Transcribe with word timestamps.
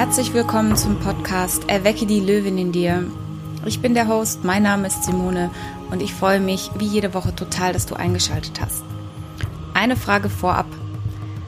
Herzlich 0.00 0.32
willkommen 0.32 0.78
zum 0.78 0.98
Podcast 0.98 1.68
Erwecke 1.68 2.06
die 2.06 2.20
Löwin 2.20 2.56
in 2.56 2.72
dir. 2.72 3.04
Ich 3.66 3.82
bin 3.82 3.92
der 3.92 4.08
Host, 4.08 4.44
mein 4.44 4.62
Name 4.62 4.86
ist 4.86 5.04
Simone 5.04 5.50
und 5.90 6.00
ich 6.00 6.14
freue 6.14 6.40
mich 6.40 6.70
wie 6.78 6.86
jede 6.86 7.12
Woche 7.12 7.34
total, 7.36 7.74
dass 7.74 7.84
du 7.84 7.96
eingeschaltet 7.96 8.62
hast. 8.62 8.82
Eine 9.74 9.96
Frage 9.96 10.30
vorab. 10.30 10.64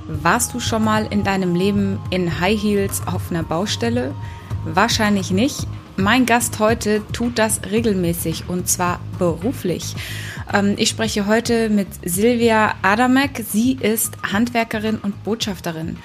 Warst 0.06 0.52
du 0.52 0.60
schon 0.60 0.84
mal 0.84 1.06
in 1.06 1.24
deinem 1.24 1.54
Leben 1.54 1.98
in 2.10 2.40
High 2.40 2.62
Heels 2.62 3.00
auf 3.06 3.30
einer 3.30 3.42
Baustelle? 3.42 4.14
Wahrscheinlich 4.66 5.30
nicht. 5.30 5.66
Mein 5.96 6.26
Gast 6.26 6.58
heute 6.58 7.00
tut 7.14 7.38
das 7.38 7.62
regelmäßig 7.70 8.50
und 8.50 8.68
zwar 8.68 9.00
beruflich. 9.18 9.94
Ähm, 10.52 10.74
ich 10.76 10.90
spreche 10.90 11.26
heute 11.26 11.70
mit 11.70 11.88
Silvia 12.04 12.74
Adamek. 12.82 13.44
Sie 13.48 13.78
ist 13.80 14.14
Handwerkerin 14.30 14.98
und 14.98 15.24
Botschafterin. 15.24 15.96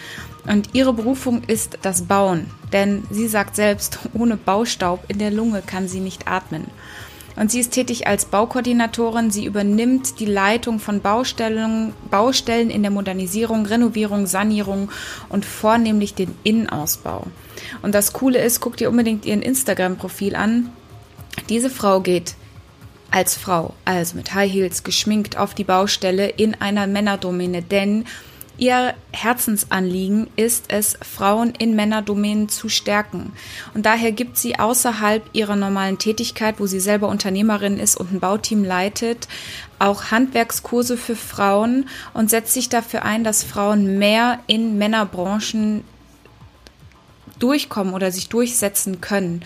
Und 0.47 0.69
ihre 0.73 0.93
Berufung 0.93 1.43
ist 1.43 1.79
das 1.81 2.03
Bauen, 2.03 2.47
denn 2.71 3.03
sie 3.09 3.27
sagt 3.27 3.55
selbst, 3.55 3.99
ohne 4.13 4.37
Baustaub 4.37 5.03
in 5.09 5.19
der 5.19 5.31
Lunge 5.31 5.61
kann 5.65 5.87
sie 5.87 5.99
nicht 5.99 6.27
atmen. 6.27 6.65
Und 7.35 7.51
sie 7.51 7.59
ist 7.59 7.71
tätig 7.71 8.07
als 8.07 8.25
Baukoordinatorin. 8.25 9.29
Sie 9.29 9.45
übernimmt 9.45 10.19
die 10.19 10.25
Leitung 10.25 10.79
von 10.79 11.01
Baustellen, 11.01 11.93
Baustellen 12.09 12.71
in 12.71 12.81
der 12.81 12.89
Modernisierung, 12.89 13.67
Renovierung, 13.67 14.25
Sanierung 14.25 14.89
und 15.29 15.45
vornehmlich 15.45 16.15
den 16.15 16.33
Innenausbau. 16.43 17.27
Und 17.83 17.93
das 17.93 18.13
Coole 18.13 18.39
ist, 18.39 18.59
guckt 18.59 18.81
ihr 18.81 18.89
unbedingt 18.89 19.25
ihren 19.25 19.43
Instagram-Profil 19.43 20.35
an. 20.35 20.71
Diese 21.49 21.69
Frau 21.69 21.99
geht 22.01 22.33
als 23.11 23.35
Frau, 23.35 23.73
also 23.85 24.17
mit 24.17 24.33
High 24.33 24.51
Heels 24.51 24.83
geschminkt 24.83 25.37
auf 25.37 25.53
die 25.53 25.63
Baustelle 25.63 26.27
in 26.27 26.55
einer 26.55 26.87
Männerdomäne, 26.87 27.61
denn 27.61 28.05
Ihr 28.57 28.95
Herzensanliegen 29.11 30.27
ist 30.35 30.65
es, 30.69 30.97
Frauen 31.01 31.53
in 31.59 31.75
Männerdomänen 31.75 32.49
zu 32.49 32.69
stärken. 32.69 33.33
Und 33.75 33.85
daher 33.85 34.11
gibt 34.11 34.37
sie 34.37 34.57
außerhalb 34.57 35.23
ihrer 35.33 35.55
normalen 35.55 35.99
Tätigkeit, 35.99 36.59
wo 36.59 36.65
sie 36.65 36.79
selber 36.79 37.07
Unternehmerin 37.07 37.77
ist 37.77 37.97
und 37.97 38.11
ein 38.11 38.19
Bauteam 38.19 38.63
leitet, 38.63 39.27
auch 39.77 40.05
Handwerkskurse 40.09 40.97
für 40.97 41.15
Frauen 41.15 41.87
und 42.15 42.31
setzt 42.31 42.53
sich 42.53 42.67
dafür 42.67 43.05
ein, 43.05 43.23
dass 43.23 43.43
Frauen 43.43 43.99
mehr 43.99 44.39
in 44.47 44.79
Männerbranchen 44.79 45.83
durchkommen 47.37 47.93
oder 47.93 48.11
sich 48.11 48.27
durchsetzen 48.29 49.01
können. 49.01 49.43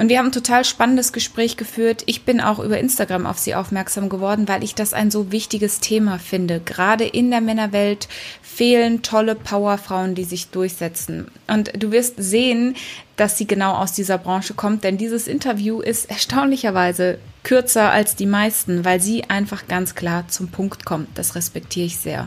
Und 0.00 0.08
wir 0.08 0.16
haben 0.16 0.28
ein 0.28 0.32
total 0.32 0.64
spannendes 0.64 1.12
Gespräch 1.12 1.58
geführt. 1.58 2.04
Ich 2.06 2.24
bin 2.24 2.40
auch 2.40 2.58
über 2.58 2.78
Instagram 2.78 3.26
auf 3.26 3.38
sie 3.38 3.54
aufmerksam 3.54 4.08
geworden, 4.08 4.48
weil 4.48 4.64
ich 4.64 4.74
das 4.74 4.94
ein 4.94 5.10
so 5.10 5.30
wichtiges 5.30 5.78
Thema 5.78 6.18
finde. 6.18 6.58
Gerade 6.58 7.04
in 7.04 7.30
der 7.30 7.42
Männerwelt 7.42 8.08
fehlen 8.40 9.02
tolle 9.02 9.34
Powerfrauen, 9.34 10.14
die 10.14 10.24
sich 10.24 10.48
durchsetzen. 10.48 11.26
Und 11.48 11.70
du 11.78 11.92
wirst 11.92 12.14
sehen, 12.16 12.76
dass 13.16 13.36
sie 13.36 13.46
genau 13.46 13.74
aus 13.74 13.92
dieser 13.92 14.16
Branche 14.16 14.54
kommt, 14.54 14.84
denn 14.84 14.96
dieses 14.96 15.28
Interview 15.28 15.82
ist 15.82 16.08
erstaunlicherweise 16.08 17.18
kürzer 17.42 17.90
als 17.90 18.16
die 18.16 18.24
meisten, 18.24 18.86
weil 18.86 19.02
sie 19.02 19.24
einfach 19.28 19.68
ganz 19.68 19.94
klar 19.94 20.26
zum 20.28 20.48
Punkt 20.48 20.86
kommt. 20.86 21.08
Das 21.18 21.34
respektiere 21.34 21.84
ich 21.84 21.98
sehr. 21.98 22.26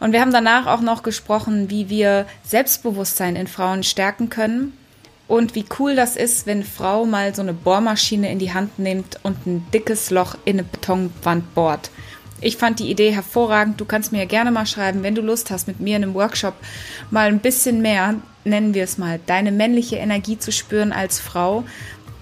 Und 0.00 0.10
wir 0.10 0.20
haben 0.20 0.32
danach 0.32 0.66
auch 0.66 0.80
noch 0.80 1.04
gesprochen, 1.04 1.70
wie 1.70 1.90
wir 1.90 2.26
Selbstbewusstsein 2.42 3.36
in 3.36 3.46
Frauen 3.46 3.84
stärken 3.84 4.30
können 4.30 4.72
und 5.28 5.54
wie 5.54 5.66
cool 5.78 5.94
das 5.94 6.16
ist, 6.16 6.46
wenn 6.46 6.64
Frau 6.64 7.04
mal 7.04 7.34
so 7.34 7.42
eine 7.42 7.52
Bohrmaschine 7.52 8.32
in 8.32 8.38
die 8.38 8.54
Hand 8.54 8.78
nimmt 8.78 9.20
und 9.22 9.46
ein 9.46 9.66
dickes 9.72 10.10
Loch 10.10 10.36
in 10.46 10.58
eine 10.58 10.64
Betonwand 10.64 11.54
bohrt. 11.54 11.90
Ich 12.40 12.56
fand 12.56 12.78
die 12.78 12.90
Idee 12.90 13.10
hervorragend. 13.10 13.80
Du 13.80 13.84
kannst 13.84 14.10
mir 14.10 14.18
ja 14.18 14.24
gerne 14.24 14.50
mal 14.50 14.64
schreiben, 14.64 15.02
wenn 15.02 15.14
du 15.14 15.20
Lust 15.20 15.50
hast, 15.50 15.68
mit 15.68 15.80
mir 15.80 15.96
in 15.96 16.02
einem 16.02 16.14
Workshop 16.14 16.54
mal 17.10 17.28
ein 17.28 17.40
bisschen 17.40 17.82
mehr, 17.82 18.14
nennen 18.44 18.74
wir 18.74 18.84
es 18.84 18.96
mal, 18.96 19.20
deine 19.26 19.52
männliche 19.52 19.96
Energie 19.96 20.38
zu 20.38 20.50
spüren 20.50 20.92
als 20.92 21.20
Frau. 21.20 21.64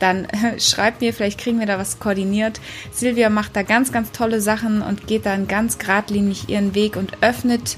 Dann 0.01 0.27
schreib 0.59 1.01
mir, 1.01 1.13
vielleicht 1.13 1.39
kriegen 1.39 1.61
wir 1.61 1.67
da 1.67 1.79
was 1.79 2.01
koordiniert. 2.01 2.61
Silvia 2.91 3.31
macht 3.31 3.55
da 3.55 3.63
ganz, 3.63 3.93
ganz 3.93 4.11
tolle 4.11 4.41
Sachen 4.41 4.83
und 4.83 5.07
geht 5.07 5.27
dann 5.27 5.47
ganz 5.47 5.79
geradlinig 5.79 6.49
ihren 6.49 6.75
Weg 6.75 6.97
und 6.97 7.23
öffnet 7.23 7.77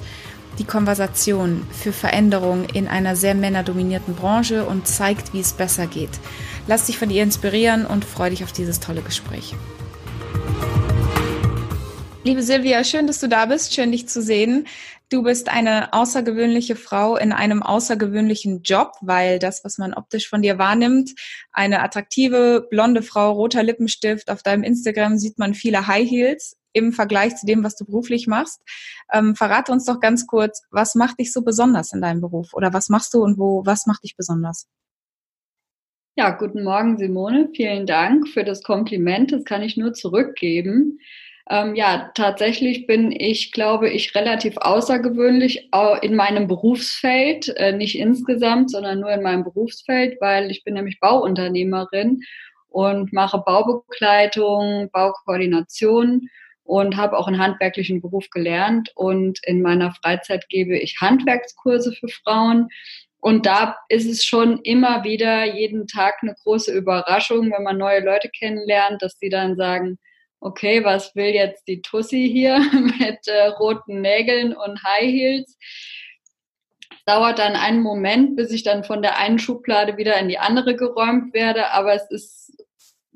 die 0.59 0.65
Konversation 0.65 1.67
für 1.71 1.93
Veränderung 1.93 2.65
in 2.65 2.89
einer 2.89 3.17
sehr 3.17 3.35
männerdominierten 3.35 4.15
Branche 4.15 4.65
und 4.65 4.89
zeigt, 4.89 5.33
wie 5.33 5.41
es 5.41 5.53
besser 5.53 5.87
geht. 5.87 6.11
Lass 6.67 6.87
dich 6.87 6.99
von 6.99 7.11
ihr 7.11 7.23
inspirieren 7.23 7.87
und 7.87 8.05
freu 8.05 8.31
dich 8.31 8.45
auf 8.45 8.53
dieses 8.53 8.81
tolle 8.81 9.03
Gespräch. 9.03 9.55
Liebe 12.25 12.43
Silvia, 12.43 12.85
schön, 12.85 13.07
dass 13.07 13.21
du 13.21 13.29
da 13.29 13.47
bist, 13.47 13.73
schön 13.73 13.93
dich 13.93 14.09
zu 14.09 14.21
sehen. 14.21 14.67
Du 15.09 15.23
bist 15.23 15.49
eine 15.49 15.95
außergewöhnliche 15.95 16.77
Frau 16.77 17.17
in 17.17 17.33
einem 17.33 17.63
außergewöhnlichen 17.63 18.63
Job, 18.63 18.93
weil 19.01 19.39
das, 19.39 19.65
was 19.65 19.79
man 19.79 19.95
optisch 19.95 20.29
von 20.29 20.43
dir 20.43 20.59
wahrnimmt, 20.59 21.15
eine 21.53 21.81
attraktive 21.81 22.67
blonde 22.69 23.03
Frau, 23.03 23.33
roter 23.33 23.63
Lippenstift, 23.63 24.31
auf 24.31 24.43
deinem 24.43 24.65
Instagram 24.65 25.17
sieht 25.17 25.39
man 25.39 25.55
viele 25.55 25.87
High 25.87 26.11
Heels 26.11 26.59
im 26.79 26.93
Vergleich 26.93 27.37
zu 27.37 27.47
dem, 27.47 27.65
was 27.65 27.77
du 27.77 27.85
beruflich 27.85 28.27
machst. 28.27 28.63
Ähm, 29.13 29.35
verrate 29.35 29.73
uns 29.73 29.85
doch 29.85 30.01
ganz 30.01 30.27
kurz, 30.27 30.63
was 30.71 30.95
macht 30.95 31.19
dich 31.19 31.33
so 31.33 31.43
besonders 31.43 31.93
in 31.93 32.01
deinem 32.01 32.21
Beruf 32.21 32.55
oder 32.55 32.73
was 32.73 32.89
machst 32.89 33.15
du 33.15 33.23
und 33.23 33.39
wo, 33.39 33.65
was 33.65 33.87
macht 33.87 34.05
dich 34.05 34.17
besonders? 34.17 34.69
Ja, 36.17 36.31
guten 36.31 36.65
Morgen, 36.65 36.99
Simone. 36.99 37.49
Vielen 37.55 37.87
Dank 37.87 38.29
für 38.29 38.43
das 38.43 38.65
Kompliment. 38.65 39.31
Das 39.31 39.45
kann 39.45 39.63
ich 39.63 39.77
nur 39.77 39.93
zurückgeben. 39.93 40.99
Ähm, 41.51 41.75
ja, 41.77 42.11
tatsächlich 42.15 42.87
bin 42.87 43.11
ich, 43.11 43.53
glaube 43.53 43.89
ich, 43.89 44.15
relativ 44.15 44.57
außergewöhnlich 44.59 45.71
in 46.03 46.15
meinem 46.15 46.47
Berufsfeld, 46.47 47.49
äh, 47.57 47.73
nicht 47.73 47.99
insgesamt, 47.99 48.71
sondern 48.71 49.01
nur 49.01 49.11
in 49.11 49.23
meinem 49.23 49.45
Berufsfeld, 49.45 50.21
weil 50.21 50.51
ich 50.51 50.65
bin 50.65 50.75
nämlich 50.75 51.01
Bauunternehmerin 51.01 52.21
und 52.69 53.13
mache 53.13 53.43
Baubegleitung, 53.47 54.91
Baukoordination 54.93 56.29
und 56.69 56.99
habe 56.99 57.17
auch 57.17 57.27
einen 57.27 57.39
handwerklichen 57.39 58.03
Beruf 58.03 58.29
gelernt 58.29 58.93
und 58.95 59.39
in 59.45 59.63
meiner 59.63 59.95
Freizeit 59.95 60.51
gebe 60.51 60.77
ich 60.79 61.01
Handwerkskurse 61.01 61.93
für 61.93 62.09
Frauen. 62.09 62.69
Und 63.21 63.47
da 63.47 63.77
ist 63.89 64.07
es 64.07 64.23
schon 64.23 64.61
immer 64.65 65.03
wieder 65.03 65.47
jeden 65.47 65.87
Tag 65.87 66.17
eine 66.21 66.35
große 66.43 66.71
Überraschung, 66.71 67.51
wenn 67.51 67.63
man 67.63 67.79
neue 67.79 68.01
Leute 68.01 68.29
kennenlernt, 68.29 69.01
dass 69.01 69.19
die 69.19 69.31
dann 69.31 69.57
sagen, 69.57 69.99
okay, 70.41 70.85
was 70.85 71.17
will 71.17 71.35
jetzt 71.35 71.67
die 71.69 71.81
Tussi 71.81 72.29
hier 72.31 72.59
mit 72.99 73.27
äh, 73.27 73.47
roten 73.59 74.03
Nägeln 74.03 74.55
und 74.55 74.83
High 74.85 75.11
Heels? 75.11 75.57
dauert 77.07 77.39
dann 77.39 77.57
einen 77.57 77.81
Moment, 77.81 78.37
bis 78.37 78.51
ich 78.51 78.63
dann 78.63 78.85
von 78.85 79.01
der 79.01 79.17
einen 79.17 79.39
Schublade 79.39 79.97
wieder 79.97 80.19
in 80.19 80.29
die 80.29 80.39
andere 80.39 80.77
geräumt 80.77 81.33
werde, 81.33 81.71
aber 81.71 81.95
es 81.95 82.11
ist 82.11 82.68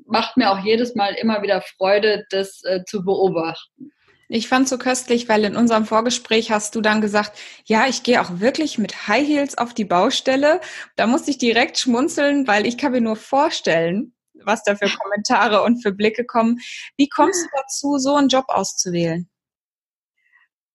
macht 0.05 0.37
mir 0.37 0.51
auch 0.51 0.59
jedes 0.59 0.95
Mal 0.95 1.13
immer 1.13 1.41
wieder 1.41 1.61
Freude, 1.61 2.25
das 2.29 2.63
äh, 2.63 2.83
zu 2.85 3.03
beobachten. 3.03 3.91
Ich 4.29 4.47
fand 4.47 4.67
so 4.67 4.77
köstlich, 4.77 5.29
weil 5.29 5.43
in 5.43 5.55
unserem 5.55 5.85
Vorgespräch 5.85 6.51
hast 6.51 6.75
du 6.75 6.81
dann 6.81 7.01
gesagt, 7.01 7.37
ja, 7.65 7.85
ich 7.87 8.01
gehe 8.03 8.19
auch 8.19 8.39
wirklich 8.39 8.77
mit 8.77 9.07
High 9.07 9.27
Heels 9.27 9.57
auf 9.57 9.73
die 9.73 9.85
Baustelle. 9.85 10.59
Da 10.95 11.05
musste 11.05 11.29
ich 11.29 11.37
direkt 11.37 11.77
schmunzeln, 11.77 12.47
weil 12.47 12.65
ich 12.65 12.77
kann 12.77 12.93
mir 12.93 13.01
nur 13.01 13.15
vorstellen, 13.15 14.15
was 14.33 14.63
da 14.63 14.75
für 14.75 14.89
Kommentare 14.89 15.61
und 15.61 15.83
für 15.83 15.91
Blicke 15.91 16.25
kommen. 16.25 16.59
Wie 16.97 17.09
kommst 17.09 17.43
du 17.43 17.49
dazu, 17.55 17.97
so 17.99 18.15
einen 18.15 18.29
Job 18.29 18.45
auszuwählen? 18.47 19.29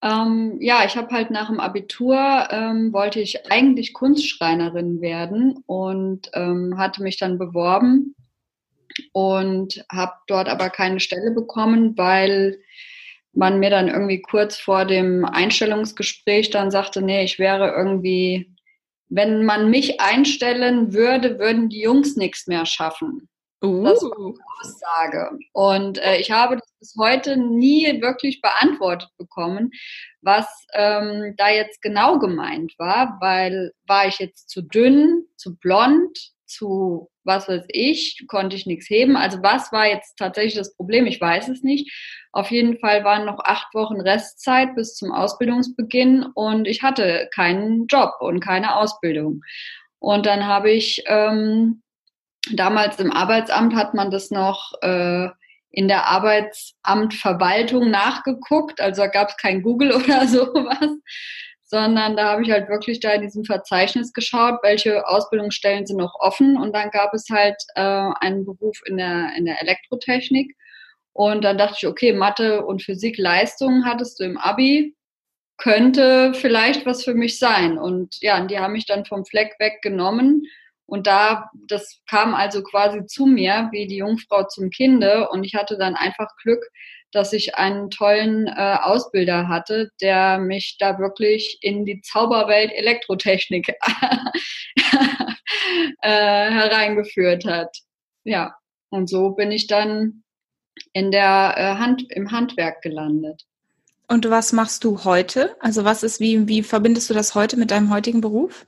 Ähm, 0.02 0.58
ja, 0.60 0.84
ich 0.84 0.96
habe 0.96 1.12
halt 1.12 1.32
nach 1.32 1.48
dem 1.48 1.58
Abitur 1.58 2.48
ähm, 2.52 2.92
wollte 2.92 3.18
ich 3.18 3.50
eigentlich 3.50 3.92
Kunstschreinerin 3.92 5.00
werden 5.00 5.64
und 5.66 6.30
ähm, 6.34 6.78
hatte 6.78 7.02
mich 7.02 7.18
dann 7.18 7.38
beworben 7.38 8.14
und 9.12 9.84
habe 9.90 10.12
dort 10.26 10.48
aber 10.48 10.70
keine 10.70 11.00
Stelle 11.00 11.30
bekommen, 11.30 11.96
weil 11.96 12.58
man 13.32 13.58
mir 13.60 13.70
dann 13.70 13.88
irgendwie 13.88 14.20
kurz 14.20 14.56
vor 14.56 14.84
dem 14.84 15.24
Einstellungsgespräch 15.24 16.50
dann 16.50 16.70
sagte, 16.70 17.02
nee, 17.02 17.24
ich 17.24 17.38
wäre 17.38 17.72
irgendwie, 17.76 18.54
wenn 19.08 19.44
man 19.44 19.70
mich 19.70 20.00
einstellen 20.00 20.92
würde, 20.92 21.38
würden 21.38 21.68
die 21.68 21.80
Jungs 21.80 22.16
nichts 22.16 22.46
mehr 22.46 22.66
schaffen. 22.66 23.28
Uh. 23.62 23.84
Das 23.84 24.02
war 24.02 24.16
eine 24.16 24.34
Aussage. 24.60 25.38
Und 25.52 25.98
äh, 25.98 26.18
ich 26.18 26.30
habe 26.30 26.56
das 26.56 26.72
bis 26.78 26.94
heute 26.96 27.36
nie 27.36 28.00
wirklich 28.00 28.40
beantwortet 28.40 29.10
bekommen, 29.18 29.72
was 30.22 30.46
ähm, 30.74 31.34
da 31.36 31.48
jetzt 31.50 31.82
genau 31.82 32.18
gemeint 32.18 32.74
war, 32.78 33.18
weil 33.20 33.72
war 33.86 34.06
ich 34.06 34.18
jetzt 34.18 34.48
zu 34.48 34.62
dünn, 34.62 35.24
zu 35.36 35.56
blond, 35.56 36.32
zu 36.48 37.10
was 37.24 37.48
weiß 37.48 37.64
ich, 37.68 38.24
konnte 38.26 38.56
ich 38.56 38.66
nichts 38.66 38.88
heben. 38.90 39.16
Also 39.16 39.42
was 39.42 39.70
war 39.70 39.86
jetzt 39.86 40.16
tatsächlich 40.16 40.54
das 40.54 40.74
Problem? 40.74 41.06
Ich 41.06 41.20
weiß 41.20 41.48
es 41.48 41.62
nicht. 41.62 41.92
Auf 42.32 42.50
jeden 42.50 42.78
Fall 42.78 43.04
waren 43.04 43.26
noch 43.26 43.38
acht 43.40 43.72
Wochen 43.74 44.00
Restzeit 44.00 44.74
bis 44.74 44.94
zum 44.94 45.12
Ausbildungsbeginn 45.12 46.24
und 46.34 46.66
ich 46.66 46.82
hatte 46.82 47.28
keinen 47.34 47.86
Job 47.86 48.14
und 48.20 48.40
keine 48.40 48.76
Ausbildung. 48.76 49.42
Und 49.98 50.26
dann 50.26 50.46
habe 50.46 50.70
ich 50.70 51.04
ähm, 51.06 51.82
damals 52.52 52.98
im 52.98 53.12
Arbeitsamt 53.12 53.74
hat 53.74 53.94
man 53.94 54.10
das 54.10 54.30
noch 54.30 54.72
äh, 54.82 55.28
in 55.70 55.88
der 55.88 56.06
Arbeitsamtverwaltung 56.06 57.90
nachgeguckt. 57.90 58.80
Also 58.80 59.02
da 59.02 59.08
gab 59.08 59.28
es 59.28 59.36
kein 59.36 59.62
Google 59.62 59.92
oder 59.96 60.26
sowas 60.26 60.90
sondern 61.68 62.16
da 62.16 62.32
habe 62.32 62.42
ich 62.42 62.50
halt 62.50 62.68
wirklich 62.68 63.00
da 63.00 63.12
in 63.12 63.22
diesem 63.22 63.44
Verzeichnis 63.44 64.12
geschaut, 64.12 64.60
welche 64.62 65.06
Ausbildungsstellen 65.06 65.86
sind 65.86 65.98
noch 65.98 66.14
offen. 66.18 66.56
Und 66.56 66.74
dann 66.74 66.90
gab 66.90 67.14
es 67.14 67.28
halt 67.30 67.56
äh, 67.74 68.10
einen 68.20 68.44
Beruf 68.44 68.80
in 68.86 68.96
der, 68.96 69.32
in 69.36 69.44
der 69.44 69.60
Elektrotechnik. 69.62 70.56
Und 71.12 71.44
dann 71.44 71.58
dachte 71.58 71.76
ich, 71.78 71.86
okay, 71.86 72.12
Mathe 72.12 72.64
und 72.64 72.82
Physik 72.82 73.18
Leistungen 73.18 73.84
hattest 73.84 74.18
du 74.18 74.24
im 74.24 74.38
Abi, 74.38 74.96
könnte 75.58 76.32
vielleicht 76.34 76.86
was 76.86 77.04
für 77.04 77.14
mich 77.14 77.38
sein. 77.38 77.78
Und 77.78 78.16
ja, 78.20 78.44
die 78.44 78.58
haben 78.58 78.72
mich 78.72 78.86
dann 78.86 79.04
vom 79.04 79.24
Fleck 79.26 79.54
weg 79.58 79.80
genommen 79.82 80.42
und 80.88 81.06
da, 81.06 81.50
das 81.52 82.00
kam 82.08 82.34
also 82.34 82.62
quasi 82.62 83.04
zu 83.04 83.26
mir 83.26 83.68
wie 83.72 83.86
die 83.86 83.98
Jungfrau 83.98 84.44
zum 84.44 84.70
Kinde. 84.70 85.28
Und 85.28 85.44
ich 85.44 85.54
hatte 85.54 85.76
dann 85.76 85.94
einfach 85.94 86.28
Glück, 86.42 86.64
dass 87.12 87.32
ich 87.32 87.54
einen 87.56 87.90
tollen 87.90 88.46
äh, 88.46 88.76
Ausbilder 88.82 89.48
hatte, 89.48 89.90
der 90.00 90.38
mich 90.38 90.76
da 90.78 90.98
wirklich 90.98 91.58
in 91.60 91.84
die 91.84 92.00
Zauberwelt 92.02 92.72
Elektrotechnik 92.72 93.68
äh, 96.02 96.50
hereingeführt 96.50 97.44
hat. 97.44 97.76
Ja, 98.24 98.54
und 98.90 99.08
so 99.08 99.30
bin 99.30 99.50
ich 99.50 99.66
dann 99.66 100.22
in 100.92 101.10
der 101.10 101.54
äh, 101.56 101.74
Hand, 101.78 102.04
im 102.10 102.30
Handwerk 102.30 102.82
gelandet. 102.82 103.44
Und 104.06 104.28
was 104.30 104.52
machst 104.52 104.84
du 104.84 105.04
heute? 105.04 105.56
Also 105.60 105.84
was 105.84 106.02
ist, 106.02 106.20
wie, 106.20 106.48
wie 106.48 106.62
verbindest 106.62 107.10
du 107.10 107.14
das 107.14 107.34
heute 107.34 107.58
mit 107.58 107.70
deinem 107.70 107.92
heutigen 107.92 108.20
Beruf? 108.20 108.66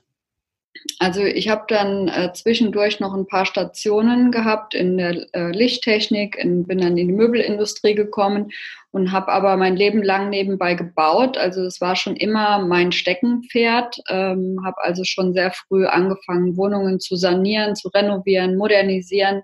Also 0.99 1.21
ich 1.23 1.49
habe 1.49 1.65
dann 1.67 2.07
äh, 2.07 2.31
zwischendurch 2.33 2.99
noch 2.99 3.13
ein 3.13 3.27
paar 3.27 3.45
Stationen 3.45 4.31
gehabt 4.31 4.73
in 4.73 4.97
der 4.97 5.27
äh, 5.33 5.51
Lichttechnik, 5.51 6.37
in, 6.37 6.65
bin 6.65 6.79
dann 6.79 6.97
in 6.97 7.07
die 7.07 7.13
Möbelindustrie 7.13 7.93
gekommen 7.93 8.51
und 8.91 9.11
habe 9.11 9.31
aber 9.31 9.57
mein 9.57 9.75
Leben 9.75 10.01
lang 10.01 10.29
nebenbei 10.29 10.73
gebaut. 10.73 11.37
Also 11.37 11.63
es 11.63 11.81
war 11.81 11.95
schon 11.95 12.15
immer 12.15 12.65
mein 12.65 12.91
Steckenpferd. 12.91 13.97
Ähm, 14.09 14.59
habe 14.63 14.81
also 14.83 15.03
schon 15.03 15.33
sehr 15.33 15.51
früh 15.51 15.85
angefangen, 15.85 16.57
Wohnungen 16.57 16.99
zu 16.99 17.15
sanieren, 17.15 17.75
zu 17.75 17.89
renovieren, 17.89 18.55
modernisieren, 18.55 19.41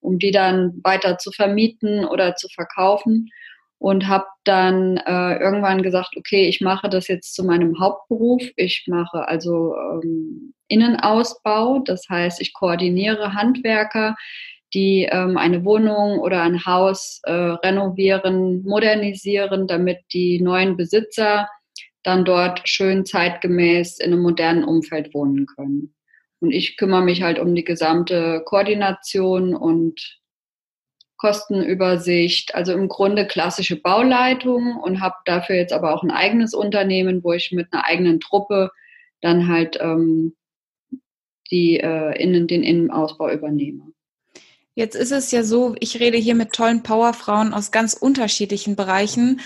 um 0.00 0.18
die 0.18 0.30
dann 0.30 0.80
weiter 0.84 1.18
zu 1.18 1.32
vermieten 1.32 2.04
oder 2.04 2.36
zu 2.36 2.48
verkaufen 2.48 3.30
und 3.78 4.08
habe 4.08 4.26
dann 4.44 4.96
äh, 4.98 5.38
irgendwann 5.38 5.82
gesagt, 5.82 6.16
okay, 6.16 6.48
ich 6.48 6.60
mache 6.60 6.88
das 6.88 7.08
jetzt 7.08 7.34
zu 7.34 7.44
meinem 7.44 7.78
Hauptberuf. 7.80 8.42
Ich 8.56 8.84
mache 8.88 9.26
also 9.28 9.74
ähm, 9.76 10.54
Innenausbau, 10.68 11.80
das 11.80 12.08
heißt, 12.08 12.40
ich 12.40 12.52
koordiniere 12.52 13.34
Handwerker, 13.34 14.16
die 14.74 15.08
ähm, 15.10 15.36
eine 15.36 15.64
Wohnung 15.64 16.18
oder 16.18 16.42
ein 16.42 16.64
Haus 16.66 17.20
äh, 17.24 17.32
renovieren, 17.32 18.62
modernisieren, 18.64 19.66
damit 19.66 20.00
die 20.12 20.40
neuen 20.40 20.76
Besitzer 20.76 21.48
dann 22.02 22.24
dort 22.24 22.68
schön 22.68 23.04
zeitgemäß 23.04 23.98
in 23.98 24.12
einem 24.12 24.22
modernen 24.22 24.64
Umfeld 24.64 25.14
wohnen 25.14 25.46
können. 25.46 25.94
Und 26.40 26.52
ich 26.52 26.76
kümmere 26.76 27.02
mich 27.02 27.22
halt 27.22 27.38
um 27.38 27.54
die 27.54 27.64
gesamte 27.64 28.42
Koordination 28.44 29.54
und 29.54 30.20
Kostenübersicht, 31.16 32.54
also 32.54 32.72
im 32.72 32.88
Grunde 32.88 33.26
klassische 33.26 33.76
Bauleitung 33.76 34.76
und 34.76 35.00
habe 35.00 35.16
dafür 35.24 35.56
jetzt 35.56 35.72
aber 35.72 35.92
auch 35.92 36.04
ein 36.04 36.12
eigenes 36.12 36.54
Unternehmen, 36.54 37.24
wo 37.24 37.32
ich 37.32 37.50
mit 37.50 37.72
einer 37.72 37.86
eigenen 37.86 38.20
Truppe 38.20 38.70
dann 39.20 39.48
halt 39.48 39.78
ähm, 39.80 40.36
die 41.50 41.80
äh, 41.80 42.22
innen, 42.22 42.46
den 42.46 42.62
Innenausbau 42.62 43.30
übernehme. 43.30 43.92
Jetzt 44.74 44.94
ist 44.94 45.10
es 45.10 45.32
ja 45.32 45.42
so, 45.42 45.74
ich 45.80 45.98
rede 45.98 46.18
hier 46.18 46.36
mit 46.36 46.52
tollen 46.52 46.82
Powerfrauen 46.82 47.52
aus 47.52 47.72
ganz 47.72 47.94
unterschiedlichen 47.94 48.76
Bereichen. 48.76 49.40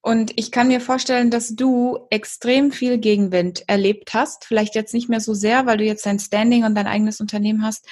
Und 0.00 0.32
ich 0.36 0.50
kann 0.50 0.68
mir 0.68 0.80
vorstellen, 0.80 1.30
dass 1.30 1.54
du 1.54 1.98
extrem 2.10 2.72
viel 2.72 2.98
Gegenwind 2.98 3.64
erlebt 3.68 4.12
hast. 4.14 4.44
Vielleicht 4.44 4.74
jetzt 4.74 4.94
nicht 4.94 5.08
mehr 5.08 5.20
so 5.20 5.34
sehr, 5.34 5.66
weil 5.66 5.78
du 5.78 5.84
jetzt 5.84 6.06
dein 6.06 6.18
Standing 6.18 6.64
und 6.64 6.74
dein 6.74 6.86
eigenes 6.86 7.20
Unternehmen 7.20 7.64
hast. 7.64 7.88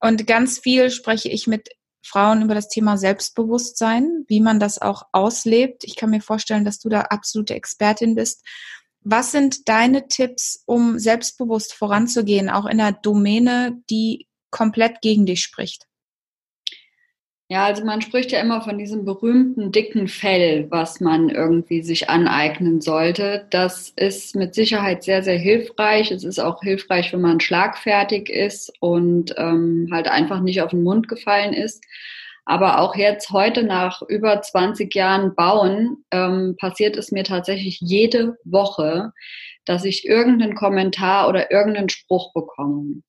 Und 0.00 0.26
ganz 0.26 0.58
viel 0.58 0.90
spreche 0.90 1.28
ich 1.28 1.46
mit 1.46 1.68
Frauen 2.04 2.42
über 2.42 2.54
das 2.54 2.68
Thema 2.68 2.96
Selbstbewusstsein, 2.96 4.24
wie 4.28 4.40
man 4.40 4.60
das 4.60 4.80
auch 4.80 5.02
auslebt. 5.12 5.84
Ich 5.84 5.96
kann 5.96 6.10
mir 6.10 6.22
vorstellen, 6.22 6.64
dass 6.64 6.78
du 6.78 6.88
da 6.88 7.02
absolute 7.02 7.54
Expertin 7.54 8.14
bist. 8.14 8.44
Was 9.10 9.32
sind 9.32 9.70
deine 9.70 10.06
Tipps, 10.08 10.62
um 10.66 10.98
selbstbewusst 10.98 11.72
voranzugehen, 11.72 12.50
auch 12.50 12.66
in 12.66 12.78
einer 12.78 12.92
Domäne, 12.92 13.80
die 13.88 14.26
komplett 14.50 15.00
gegen 15.00 15.24
dich 15.24 15.42
spricht? 15.42 15.86
Ja, 17.48 17.64
also 17.64 17.82
man 17.86 18.02
spricht 18.02 18.32
ja 18.32 18.40
immer 18.42 18.60
von 18.60 18.76
diesem 18.76 19.06
berühmten 19.06 19.72
dicken 19.72 20.08
Fell, 20.08 20.66
was 20.70 21.00
man 21.00 21.30
irgendwie 21.30 21.80
sich 21.80 22.10
aneignen 22.10 22.82
sollte. 22.82 23.46
Das 23.48 23.94
ist 23.96 24.36
mit 24.36 24.54
Sicherheit 24.54 25.04
sehr, 25.04 25.22
sehr 25.22 25.38
hilfreich. 25.38 26.10
Es 26.10 26.22
ist 26.22 26.38
auch 26.38 26.60
hilfreich, 26.60 27.10
wenn 27.14 27.22
man 27.22 27.40
schlagfertig 27.40 28.28
ist 28.28 28.70
und 28.80 29.34
ähm, 29.38 29.88
halt 29.90 30.08
einfach 30.08 30.42
nicht 30.42 30.60
auf 30.60 30.72
den 30.72 30.82
Mund 30.82 31.08
gefallen 31.08 31.54
ist. 31.54 31.82
Aber 32.48 32.80
auch 32.80 32.96
jetzt 32.96 33.28
heute 33.28 33.62
nach 33.62 34.00
über 34.08 34.40
20 34.40 34.94
Jahren 34.94 35.34
Bauen 35.34 35.98
ähm, 36.10 36.56
passiert 36.58 36.96
es 36.96 37.12
mir 37.12 37.22
tatsächlich 37.22 37.78
jede 37.82 38.38
Woche, 38.42 39.12
dass 39.66 39.84
ich 39.84 40.06
irgendeinen 40.08 40.54
Kommentar 40.54 41.28
oder 41.28 41.50
irgendeinen 41.50 41.90
Spruch 41.90 42.32
bekomme. 42.32 43.02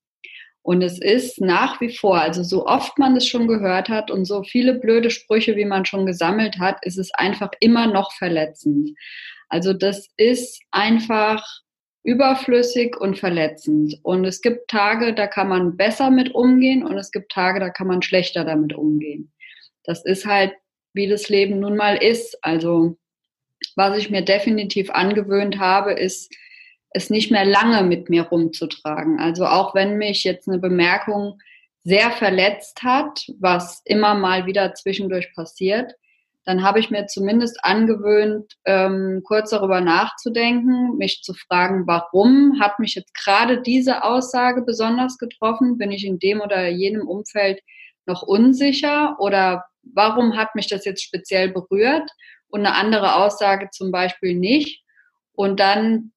Und 0.62 0.81
es 0.81 1.00
ist 1.00 1.39
nach 1.39 1.80
wie 1.80 1.95
vor, 1.95 2.19
also 2.19 2.44
so 2.44 2.65
oft 2.65 3.00
man 3.00 3.15
es 3.15 3.25
schon 3.27 3.47
gehört 3.47 3.88
hat 3.88 4.12
und 4.12 4.25
so 4.25 4.44
viele 4.44 4.74
blöde 4.74 5.09
Sprüche, 5.09 5.56
wie 5.56 5.63
man 5.63 5.86
schon 5.86 6.06
gesammelt 6.06 6.59
hat, 6.59 6.86
ist 6.86 6.97
es 6.97 7.13
einfach 7.13 7.51
immer 7.62 7.88
noch 7.88 8.12
verletzend. 8.12 8.89
Also 9.47 9.71
das 9.71 10.09
ist 10.18 10.62
einfach 10.71 11.47
überflüssig 12.04 12.96
und 12.98 13.19
verletzend. 13.19 14.00
Und 14.04 14.25
es 14.25 14.42
gibt 14.42 14.69
Tage, 14.69 15.13
da 15.13 15.28
kann 15.28 15.50
man 15.50 15.78
besser 15.78 16.12
mit 16.12 16.34
umgehen 16.34 16.86
und 16.86 16.98
es 16.98 17.12
gibt 17.12 17.31
Tage, 17.31 17.60
da 17.60 17.69
kann 17.69 17.88
man 17.88 18.01
schlechter 18.01 18.46
damit 18.46 18.74
umgehen. 18.74 19.31
Das 19.84 20.06
ist 20.06 20.25
halt, 20.25 20.54
wie 20.94 21.07
das 21.07 21.30
Leben 21.30 21.60
nun 21.60 21.75
mal 21.75 21.96
ist. 21.96 22.38
Also 22.44 22.98
was 23.75 23.98
ich 23.98 24.10
mir 24.10 24.22
definitiv 24.22 24.90
angewöhnt 24.90 25.60
habe, 25.60 25.94
ist, 25.94 26.34
es 26.92 27.10
nicht 27.10 27.31
mehr 27.31 27.46
lange 27.46 27.84
mit 27.84 28.10
mir 28.10 28.24
rumzutragen. 28.24 29.19
Also 29.19 29.46
auch 29.46 29.75
wenn 29.75 29.98
mich 29.98 30.24
jetzt 30.24 30.48
eine 30.48 30.57
Bemerkung 30.57 31.40
sehr 31.84 32.12
verletzt 32.12 32.84
hat, 32.84 33.31
was 33.40 33.81
immer 33.86 34.16
mal 34.16 34.46
wieder 34.46 34.74
zwischendurch 34.74 35.34
passiert, 35.34 35.94
dann 36.50 36.63
habe 36.63 36.80
ich 36.80 36.90
mir 36.90 37.06
zumindest 37.06 37.63
angewöhnt, 37.63 38.56
ähm, 38.66 39.22
kurz 39.24 39.51
darüber 39.51 39.81
nachzudenken, 39.81 40.98
mich 40.98 41.22
zu 41.22 41.36
fragen, 41.36 41.86
warum 41.86 42.60
hat 42.60 42.79
mich 42.79 42.96
jetzt 42.96 43.13
gerade 43.13 43.62
diese 43.62 44.03
Aussage 44.03 44.63
besonders 44.63 45.20
getroffen? 45.20 45.77
Bin 45.77 45.91
ich 45.91 46.03
in 46.03 46.18
dem 46.18 46.41
oder 46.41 46.68
jenem 46.68 47.08
Umfeld 47.08 47.62
noch 48.08 48.24
unsicher 48.24 49.15
oder 49.20 49.65
warum 49.84 50.38
hat 50.38 50.56
mich 50.56 50.65
das 50.65 50.86
jetzt 50.86 51.03
speziell 51.03 51.50
berührt 51.50 52.10
und 52.48 52.65
eine 52.65 52.74
andere 52.74 53.18
Aussage 53.18 53.70
zum 53.72 53.91
Beispiel 53.91 54.34
nicht? 54.34 54.84
Und 55.34 55.60
dann 55.60 56.13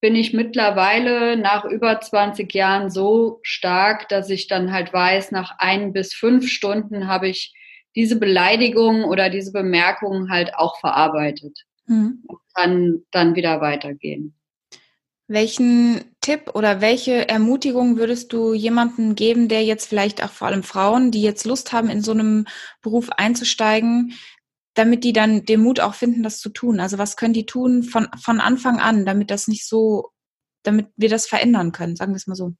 bin 0.00 0.14
ich 0.14 0.32
mittlerweile 0.32 1.36
nach 1.36 1.64
über 1.64 2.00
20 2.00 2.54
Jahren 2.54 2.88
so 2.88 3.40
stark, 3.42 4.08
dass 4.10 4.30
ich 4.30 4.46
dann 4.46 4.70
halt 4.70 4.92
weiß, 4.92 5.32
nach 5.32 5.56
ein 5.58 5.92
bis 5.92 6.14
fünf 6.14 6.48
Stunden 6.48 7.08
habe 7.08 7.26
ich 7.26 7.52
diese 7.96 8.16
Beleidigung 8.16 9.04
oder 9.04 9.30
diese 9.30 9.52
Bemerkung 9.52 10.30
halt 10.30 10.54
auch 10.54 10.78
verarbeitet 10.78 11.64
mhm. 11.86 12.22
und 12.26 12.38
kann 12.54 13.02
dann 13.10 13.34
wieder 13.34 13.60
weitergehen. 13.60 14.34
Welchen 15.28 16.04
Tipp 16.20 16.52
oder 16.54 16.80
welche 16.80 17.28
Ermutigung 17.28 17.96
würdest 17.96 18.32
du 18.32 18.54
jemandem 18.54 19.16
geben, 19.16 19.48
der 19.48 19.64
jetzt 19.64 19.88
vielleicht 19.88 20.22
auch 20.22 20.30
vor 20.30 20.46
allem 20.46 20.62
Frauen, 20.62 21.10
die 21.10 21.22
jetzt 21.22 21.46
Lust 21.46 21.72
haben, 21.72 21.90
in 21.90 22.02
so 22.02 22.12
einem 22.12 22.46
Beruf 22.80 23.10
einzusteigen, 23.10 24.12
damit 24.74 25.02
die 25.02 25.12
dann 25.12 25.44
den 25.44 25.60
Mut 25.60 25.80
auch 25.80 25.94
finden, 25.94 26.22
das 26.22 26.38
zu 26.38 26.50
tun? 26.50 26.78
Also 26.78 26.98
was 26.98 27.16
können 27.16 27.32
die 27.32 27.46
tun 27.46 27.82
von, 27.82 28.06
von 28.22 28.40
Anfang 28.40 28.78
an, 28.78 29.04
damit 29.04 29.30
das 29.30 29.48
nicht 29.48 29.66
so, 29.66 30.10
damit 30.62 30.88
wir 30.96 31.08
das 31.08 31.26
verändern 31.26 31.72
können, 31.72 31.96
sagen 31.96 32.12
wir 32.12 32.16
es 32.16 32.28
mal 32.28 32.36
so. 32.36 32.52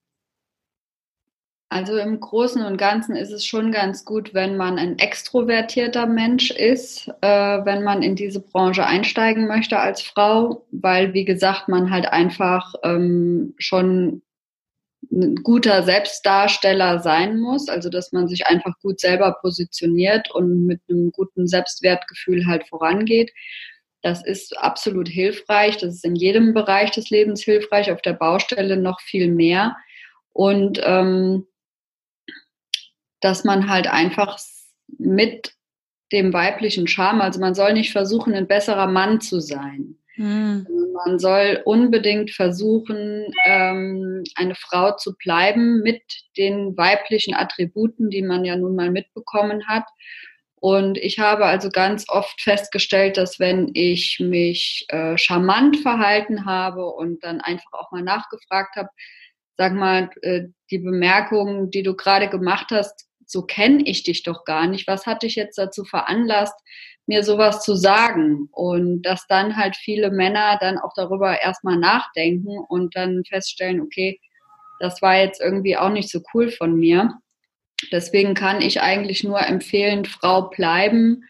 Also 1.69 1.97
im 1.97 2.21
Großen 2.21 2.63
und 2.65 2.77
Ganzen 2.77 3.17
ist 3.17 3.33
es 3.33 3.45
schon 3.45 3.73
ganz 3.73 4.05
gut, 4.05 4.35
wenn 4.35 4.57
man 4.57 4.79
ein 4.79 4.99
extrovertierter 5.01 6.07
Mensch 6.07 6.53
ist, 6.53 7.09
äh, 7.23 7.65
wenn 7.65 7.83
man 7.83 8.03
in 8.03 8.15
diese 8.15 8.41
Branche 8.41 8.87
einsteigen 8.87 9.49
möchte 9.49 9.79
als 9.81 10.01
Frau, 10.01 10.65
weil, 10.71 11.13
wie 11.13 11.25
gesagt, 11.25 11.69
man 11.69 11.91
halt 11.91 12.07
einfach 12.07 12.75
ähm, 12.85 13.55
schon 13.59 14.23
ein 15.11 15.37
guter 15.43 15.83
Selbstdarsteller 15.83 17.01
sein 17.01 17.41
muss, 17.41 17.69
also 17.69 17.89
dass 17.91 18.13
man 18.13 18.29
sich 18.29 18.47
einfach 18.47 18.79
gut 18.81 19.01
selber 19.01 19.37
positioniert 19.41 20.31
und 20.33 20.67
mit 20.67 20.81
einem 20.89 21.11
guten 21.11 21.49
Selbstwertgefühl 21.49 22.47
halt 22.47 22.67
vorangeht. 22.69 23.33
Das 24.03 24.25
ist 24.25 24.57
absolut 24.59 25.09
hilfreich. 25.09 25.79
Das 25.79 25.95
ist 25.95 26.05
in 26.05 26.15
jedem 26.15 26.55
Bereich 26.55 26.93
des 26.93 27.11
Lebens 27.11 27.43
hilfreich, 27.43 27.91
auf 27.91 28.03
der 28.03 28.13
Baustelle 28.13 28.77
noch 28.77 29.01
viel 29.01 29.33
mehr. 29.33 29.77
Und 30.33 30.81
ähm, 30.85 31.47
dass 33.27 33.45
man 33.45 33.69
halt 33.69 33.87
einfach 33.87 34.39
mit 34.99 35.53
dem 36.13 36.33
weiblichen 36.33 36.87
Charme, 36.87 37.21
also 37.21 37.41
man 37.41 37.55
soll 37.55 37.73
nicht 37.73 37.93
versuchen, 37.93 38.35
ein 38.35 38.47
besserer 38.47 38.87
Mann 38.87 39.21
zu 39.21 39.41
sein. 39.41 39.97
Mhm 40.17 40.67
man 41.05 41.19
soll 41.19 41.61
unbedingt 41.65 42.31
versuchen, 42.31 43.27
ähm, 43.45 44.25
eine 44.35 44.55
Frau 44.55 44.97
zu 44.97 45.15
bleiben 45.17 45.83
mit 45.83 46.03
den 46.37 46.77
weiblichen 46.77 47.35
Attributen, 47.35 48.11
die 48.11 48.23
man 48.23 48.45
ja 48.45 48.57
nun 48.57 48.75
mal 48.75 48.91
mitbekommen 48.91 49.67
hat. 49.67 49.85
Und 50.59 50.99
ich 50.99 51.19
habe 51.19 51.45
also 51.45 51.69
ganz 51.69 52.07
oft 52.09 52.41
festgestellt, 52.41 53.19
dass 53.19 53.39
wenn 53.39 53.71
ich 53.75 54.19
mich 54.21 54.87
äh, 54.89 55.17
charmant 55.19 55.77
verhalten 55.79 56.47
habe 56.47 56.87
und 56.87 57.23
dann 57.23 57.41
einfach 57.41 57.73
auch 57.73 57.93
mal 57.93 58.03
nachgefragt 58.03 58.77
habe, 58.77 58.89
sag 59.59 59.75
mal, 59.75 60.11
äh, 60.23 60.45
die 60.71 60.79
Bemerkung, 60.79 61.71
die 61.71 61.83
du 61.83 61.95
gerade 61.95 62.29
gemacht 62.29 62.69
hast, 62.71 63.06
so 63.27 63.43
kenne 63.43 63.83
ich 63.85 64.05
dich 64.05 64.23
doch 64.23 64.45
gar 64.45 64.67
nicht. 64.69 64.87
Was 64.87 65.05
hat 65.05 65.23
dich 65.23 65.35
jetzt 65.35 65.59
dazu 65.59 65.85
veranlasst, 65.85 66.55
mir 67.07 67.25
sowas 67.25 67.63
zu 67.63 67.75
sagen? 67.75 68.49
Und 68.53 69.03
dass 69.03 69.27
dann 69.27 69.57
halt 69.57 69.77
viele 69.77 70.11
Männer 70.11 70.59
dann 70.61 70.79
auch 70.79 70.93
darüber 70.95 71.41
erstmal 71.43 71.77
nachdenken 71.77 72.59
und 72.69 72.95
dann 72.97 73.25
feststellen, 73.29 73.81
okay, 73.81 74.21
das 74.79 75.03
war 75.03 75.17
jetzt 75.17 75.41
irgendwie 75.41 75.77
auch 75.77 75.91
nicht 75.91 76.11
so 76.11 76.21
cool 76.33 76.51
von 76.51 76.77
mir. 76.77 77.15
Deswegen 77.93 78.35
kann 78.35 78.63
ich 78.63 78.81
eigentlich 78.81 79.25
nur 79.25 79.41
empfehlen, 79.41 80.05
Frau 80.05 80.49
bleiben, 80.49 81.25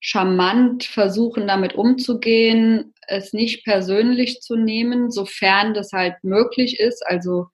charmant 0.00 0.84
versuchen, 0.84 1.46
damit 1.46 1.74
umzugehen, 1.74 2.92
es 3.06 3.32
nicht 3.32 3.64
persönlich 3.64 4.40
zu 4.40 4.56
nehmen, 4.56 5.10
sofern 5.10 5.74
das 5.74 5.92
halt 5.92 6.16
möglich 6.22 6.80
ist. 6.80 7.06
Also, 7.06 7.46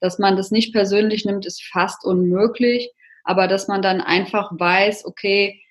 dass 0.00 0.18
man 0.18 0.36
das 0.36 0.50
nicht 0.50 0.72
persönlich 0.72 1.24
nimmt, 1.24 1.44
ist 1.44 1.62
fast 1.64 2.04
unmöglich 2.04 2.90
aber 3.24 3.48
dass 3.48 3.68
man 3.68 3.82
dann 3.82 4.00
einfach 4.00 4.50
weiß, 4.52 5.04
okay, 5.04 5.62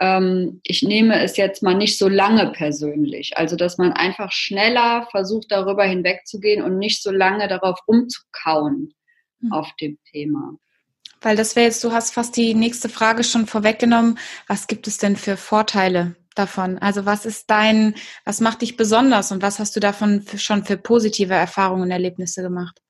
ähm, 0.00 0.60
ich 0.64 0.82
nehme 0.82 1.22
es 1.22 1.36
jetzt 1.36 1.62
mal 1.62 1.74
nicht 1.74 1.98
so 1.98 2.08
lange 2.08 2.50
persönlich. 2.52 3.36
Also 3.36 3.56
dass 3.56 3.78
man 3.78 3.92
einfach 3.92 4.32
schneller 4.32 5.06
versucht, 5.10 5.46
darüber 5.50 5.84
hinwegzugehen 5.84 6.62
und 6.62 6.78
nicht 6.78 7.02
so 7.02 7.10
lange 7.10 7.48
darauf 7.48 7.78
rumzukauen 7.86 8.94
mhm. 9.40 9.52
auf 9.52 9.70
dem 9.80 9.98
Thema. 10.10 10.56
Weil 11.20 11.36
das 11.36 11.54
wäre 11.54 11.66
jetzt, 11.66 11.84
du 11.84 11.92
hast 11.92 12.12
fast 12.12 12.36
die 12.36 12.54
nächste 12.54 12.88
Frage 12.88 13.22
schon 13.22 13.46
vorweggenommen. 13.46 14.18
Was 14.48 14.66
gibt 14.66 14.88
es 14.88 14.98
denn 14.98 15.16
für 15.16 15.36
Vorteile 15.36 16.16
davon? 16.34 16.78
Also 16.78 17.06
was 17.06 17.24
ist 17.26 17.48
dein, 17.48 17.94
was 18.24 18.40
macht 18.40 18.62
dich 18.62 18.76
besonders 18.76 19.30
und 19.30 19.40
was 19.40 19.60
hast 19.60 19.76
du 19.76 19.80
davon 19.80 20.24
schon 20.36 20.64
für 20.64 20.76
positive 20.76 21.34
Erfahrungen 21.34 21.82
und 21.82 21.90
Erlebnisse 21.92 22.42
gemacht? 22.42 22.80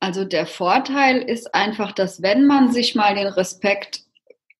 Also 0.00 0.24
der 0.24 0.46
Vorteil 0.46 1.22
ist 1.22 1.54
einfach, 1.54 1.92
dass 1.92 2.22
wenn 2.22 2.46
man 2.46 2.72
sich 2.72 2.94
mal 2.94 3.14
den 3.14 3.26
Respekt 3.26 4.02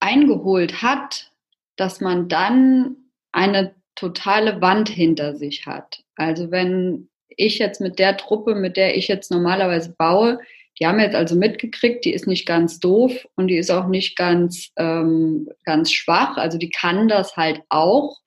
eingeholt 0.00 0.82
hat, 0.82 1.30
dass 1.76 2.00
man 2.00 2.28
dann 2.28 2.96
eine 3.32 3.74
totale 3.94 4.60
Wand 4.60 4.88
hinter 4.88 5.36
sich 5.36 5.66
hat. 5.66 6.02
Also 6.16 6.50
wenn 6.50 7.08
ich 7.28 7.58
jetzt 7.58 7.80
mit 7.80 7.98
der 7.98 8.16
Truppe, 8.16 8.54
mit 8.54 8.76
der 8.76 8.96
ich 8.96 9.08
jetzt 9.08 9.30
normalerweise 9.30 9.94
baue, 9.96 10.40
die 10.78 10.86
haben 10.86 11.00
jetzt 11.00 11.16
also 11.16 11.34
mitgekriegt, 11.34 12.04
die 12.04 12.12
ist 12.12 12.26
nicht 12.26 12.46
ganz 12.46 12.78
doof 12.78 13.26
und 13.34 13.48
die 13.48 13.56
ist 13.56 13.70
auch 13.70 13.88
nicht 13.88 14.16
ganz, 14.16 14.70
ähm, 14.76 15.48
ganz 15.64 15.92
schwach, 15.92 16.36
also 16.36 16.58
die 16.58 16.70
kann 16.70 17.08
das 17.08 17.36
halt 17.36 17.62
auch, 17.68 18.18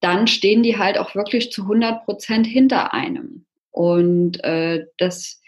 dann 0.00 0.26
stehen 0.26 0.62
die 0.62 0.78
halt 0.78 0.96
auch 0.96 1.14
wirklich 1.14 1.52
zu 1.52 1.62
100 1.62 2.04
Prozent 2.04 2.46
hinter 2.46 2.94
einem. 2.94 3.44
Und 3.70 4.42
äh, 4.42 4.86
das 4.96 5.39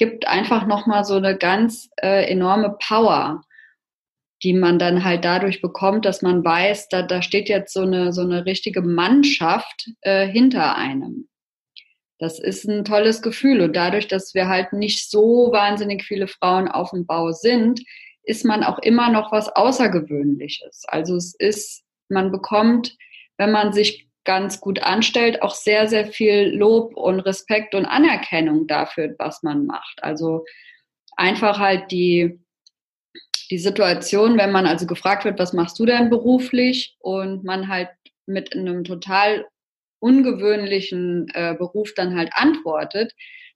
gibt 0.00 0.26
einfach 0.26 0.66
nochmal 0.66 1.04
so 1.04 1.16
eine 1.16 1.36
ganz 1.36 1.90
äh, 2.00 2.24
enorme 2.24 2.74
Power, 2.88 3.44
die 4.42 4.54
man 4.54 4.78
dann 4.78 5.04
halt 5.04 5.26
dadurch 5.26 5.60
bekommt, 5.60 6.06
dass 6.06 6.22
man 6.22 6.42
weiß, 6.42 6.88
da, 6.88 7.02
da 7.02 7.20
steht 7.20 7.50
jetzt 7.50 7.74
so 7.74 7.82
eine, 7.82 8.10
so 8.14 8.22
eine 8.22 8.46
richtige 8.46 8.80
Mannschaft 8.80 9.90
äh, 10.00 10.26
hinter 10.26 10.74
einem. 10.78 11.28
Das 12.18 12.38
ist 12.38 12.64
ein 12.64 12.86
tolles 12.86 13.20
Gefühl. 13.20 13.60
Und 13.60 13.76
dadurch, 13.76 14.08
dass 14.08 14.32
wir 14.32 14.48
halt 14.48 14.72
nicht 14.72 15.10
so 15.10 15.50
wahnsinnig 15.52 16.02
viele 16.04 16.28
Frauen 16.28 16.68
auf 16.68 16.92
dem 16.92 17.04
Bau 17.04 17.32
sind, 17.32 17.82
ist 18.22 18.46
man 18.46 18.64
auch 18.64 18.78
immer 18.78 19.10
noch 19.10 19.32
was 19.32 19.54
Außergewöhnliches. 19.54 20.84
Also 20.88 21.16
es 21.16 21.34
ist, 21.38 21.82
man 22.08 22.32
bekommt, 22.32 22.96
wenn 23.36 23.50
man 23.50 23.74
sich 23.74 24.09
ganz 24.24 24.60
gut 24.60 24.82
anstellt, 24.82 25.42
auch 25.42 25.54
sehr, 25.54 25.88
sehr 25.88 26.06
viel 26.06 26.54
Lob 26.54 26.96
und 26.96 27.20
Respekt 27.20 27.74
und 27.74 27.86
Anerkennung 27.86 28.66
dafür, 28.66 29.14
was 29.18 29.42
man 29.42 29.66
macht. 29.66 30.02
Also 30.02 30.44
einfach 31.16 31.58
halt 31.58 31.90
die, 31.90 32.38
die 33.50 33.58
Situation, 33.58 34.38
wenn 34.38 34.52
man 34.52 34.66
also 34.66 34.86
gefragt 34.86 35.24
wird, 35.24 35.38
was 35.38 35.52
machst 35.52 35.78
du 35.78 35.86
denn 35.86 36.10
beruflich 36.10 36.96
und 37.00 37.44
man 37.44 37.68
halt 37.68 37.88
mit 38.26 38.54
einem 38.54 38.84
total 38.84 39.46
ungewöhnlichen 40.00 41.28
äh, 41.34 41.54
Beruf 41.54 41.92
dann 41.94 42.16
halt 42.16 42.30
antwortet, 42.32 43.12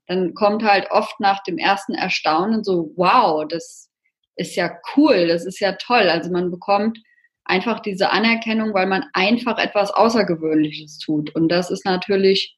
dann 0.06 0.34
kommt 0.34 0.62
halt 0.62 0.90
oft 0.90 1.18
nach 1.20 1.42
dem 1.42 1.58
ersten 1.58 1.94
Erstaunen 1.94 2.64
so, 2.64 2.92
wow, 2.96 3.46
das 3.48 3.90
ist 4.36 4.56
ja 4.56 4.76
cool, 4.96 5.28
das 5.28 5.46
ist 5.46 5.60
ja 5.60 5.72
toll. 5.72 6.08
Also 6.10 6.30
man 6.30 6.50
bekommt 6.50 6.98
einfach 7.44 7.80
diese 7.80 8.10
Anerkennung, 8.10 8.74
weil 8.74 8.86
man 8.86 9.04
einfach 9.12 9.58
etwas 9.58 9.90
Außergewöhnliches 9.90 10.98
tut. 10.98 11.34
Und 11.34 11.48
das 11.48 11.70
ist 11.70 11.84
natürlich 11.84 12.56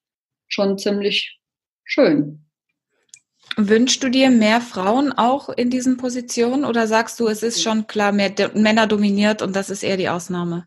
schon 0.49 0.79
ziemlich 0.79 1.39
schön. 1.85 2.47
Wünschst 3.57 4.03
du 4.03 4.11
dir 4.11 4.31
mehr 4.31 4.61
Frauen 4.61 5.13
auch 5.13 5.49
in 5.49 5.71
diesen 5.71 5.97
Positionen 5.97 6.65
oder 6.65 6.87
sagst 6.87 7.19
du, 7.21 7.29
es 7.29 7.43
ist 7.43 7.63
schon 7.63 7.87
klar, 7.87 8.13
mehr 8.13 8.33
Männer 8.55 8.87
dominiert 8.87 9.41
und 9.41 9.55
das 9.55 9.71
ist 9.71 9.83
eher 9.83 9.97
die 9.97 10.09
Ausnahme? 10.09 10.67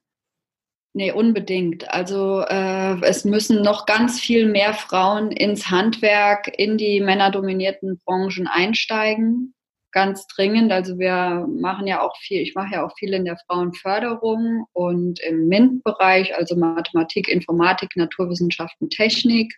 Nee, 0.94 1.12
unbedingt. 1.12 1.90
Also 1.92 2.42
äh, 2.42 3.00
es 3.02 3.24
müssen 3.24 3.62
noch 3.62 3.86
ganz 3.86 4.20
viel 4.20 4.48
mehr 4.48 4.74
Frauen 4.74 5.32
ins 5.32 5.70
Handwerk, 5.70 6.52
in 6.58 6.78
die 6.78 7.00
männerdominierten 7.00 8.00
Branchen 8.04 8.48
einsteigen 8.48 9.54
ganz 9.92 10.28
dringend. 10.28 10.72
Also 10.72 10.98
wir 11.00 11.48
machen 11.48 11.88
ja 11.88 12.02
auch 12.02 12.16
viel, 12.18 12.42
ich 12.42 12.56
mache 12.56 12.76
ja 12.76 12.86
auch 12.86 12.96
viel 12.98 13.14
in 13.14 13.26
der 13.26 13.38
Frauenförderung 13.48 14.66
und 14.74 15.20
im 15.22 15.48
MINT-Bereich, 15.48 16.36
also 16.36 16.56
Mathematik, 16.56 17.28
Informatik, 17.28 17.96
Naturwissenschaften, 17.96 18.90
Technik, 18.90 19.54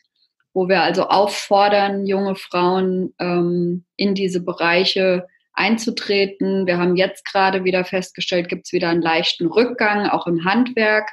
wo 0.53 0.67
wir 0.67 0.81
also 0.81 1.07
auffordern, 1.07 2.05
junge 2.05 2.35
Frauen 2.35 3.13
ähm, 3.19 3.85
in 3.95 4.15
diese 4.15 4.43
Bereiche 4.43 5.27
einzutreten. 5.53 6.65
Wir 6.65 6.77
haben 6.77 6.95
jetzt 6.95 7.25
gerade 7.25 7.63
wieder 7.63 7.83
festgestellt, 7.85 8.49
gibt 8.49 8.67
es 8.67 8.73
wieder 8.73 8.89
einen 8.89 9.01
leichten 9.01 9.47
Rückgang, 9.47 10.07
auch 10.07 10.27
im 10.27 10.45
Handwerk. 10.45 11.09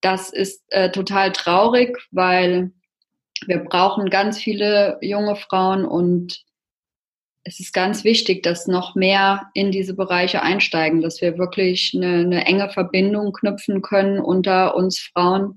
Das 0.00 0.30
ist 0.30 0.62
äh, 0.68 0.90
total 0.90 1.32
traurig, 1.32 1.98
weil 2.10 2.70
wir 3.46 3.58
brauchen 3.58 4.10
ganz 4.10 4.38
viele 4.38 4.98
junge 5.00 5.36
Frauen 5.36 5.84
und 5.84 6.44
es 7.44 7.60
ist 7.60 7.72
ganz 7.72 8.04
wichtig, 8.04 8.42
dass 8.42 8.66
noch 8.66 8.94
mehr 8.94 9.50
in 9.54 9.70
diese 9.70 9.94
Bereiche 9.94 10.42
einsteigen, 10.42 11.00
dass 11.00 11.20
wir 11.20 11.38
wirklich 11.38 11.92
eine, 11.94 12.20
eine 12.20 12.44
enge 12.44 12.70
Verbindung 12.70 13.32
knüpfen 13.32 13.80
können 13.80 14.20
unter 14.20 14.74
uns 14.74 14.98
Frauen 14.98 15.56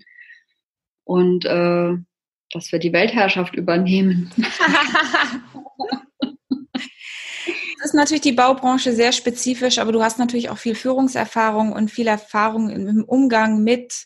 und 1.04 1.46
äh, 1.46 1.94
dass 2.54 2.72
wir 2.72 2.80
die 2.80 2.94
Weltherrschaft 2.94 3.56
übernehmen. 3.56 4.32
Es 7.84 7.88
ist 7.88 7.94
natürlich 7.96 8.22
die 8.22 8.32
Baubranche 8.32 8.94
sehr 8.94 9.12
spezifisch, 9.12 9.80
aber 9.80 9.92
du 9.92 10.04
hast 10.04 10.20
natürlich 10.20 10.52
auch 10.52 10.60
viel 10.60 10.76
Führungserfahrung 10.76 11.72
und 11.72 11.90
viel 11.90 12.06
Erfahrung 12.06 12.70
im 12.70 13.04
Umgang 13.04 13.64
mit, 13.64 14.06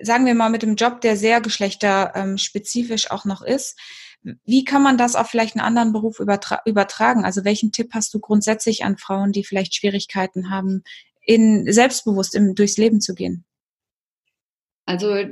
sagen 0.00 0.26
wir 0.26 0.34
mal, 0.36 0.48
mit 0.48 0.62
dem 0.62 0.76
Job, 0.76 1.00
der 1.00 1.16
sehr 1.16 1.40
geschlechterspezifisch 1.40 3.10
auch 3.10 3.24
noch 3.24 3.42
ist. 3.42 3.76
Wie 4.44 4.64
kann 4.64 4.82
man 4.82 4.98
das 4.98 5.14
auf 5.16 5.28
vielleicht 5.28 5.56
einen 5.56 5.64
anderen 5.64 5.92
Beruf 5.92 6.20
übertra 6.20 6.60
übertragen? 6.64 7.24
Also 7.24 7.44
welchen 7.44 7.72
Tipp 7.72 7.90
hast 7.92 8.12
du 8.12 8.20
grundsätzlich 8.20 8.84
an 8.84 8.98
Frauen, 8.98 9.32
die 9.32 9.44
vielleicht 9.44 9.76
Schwierigkeiten 9.76 10.50
haben, 10.50 10.82
in 11.20 11.70
selbstbewusst 11.70 12.34
im, 12.34 12.54
durchs 12.54 12.76
Leben 12.76 13.00
zu 13.00 13.14
gehen? 13.14 13.44
Also 14.86 15.24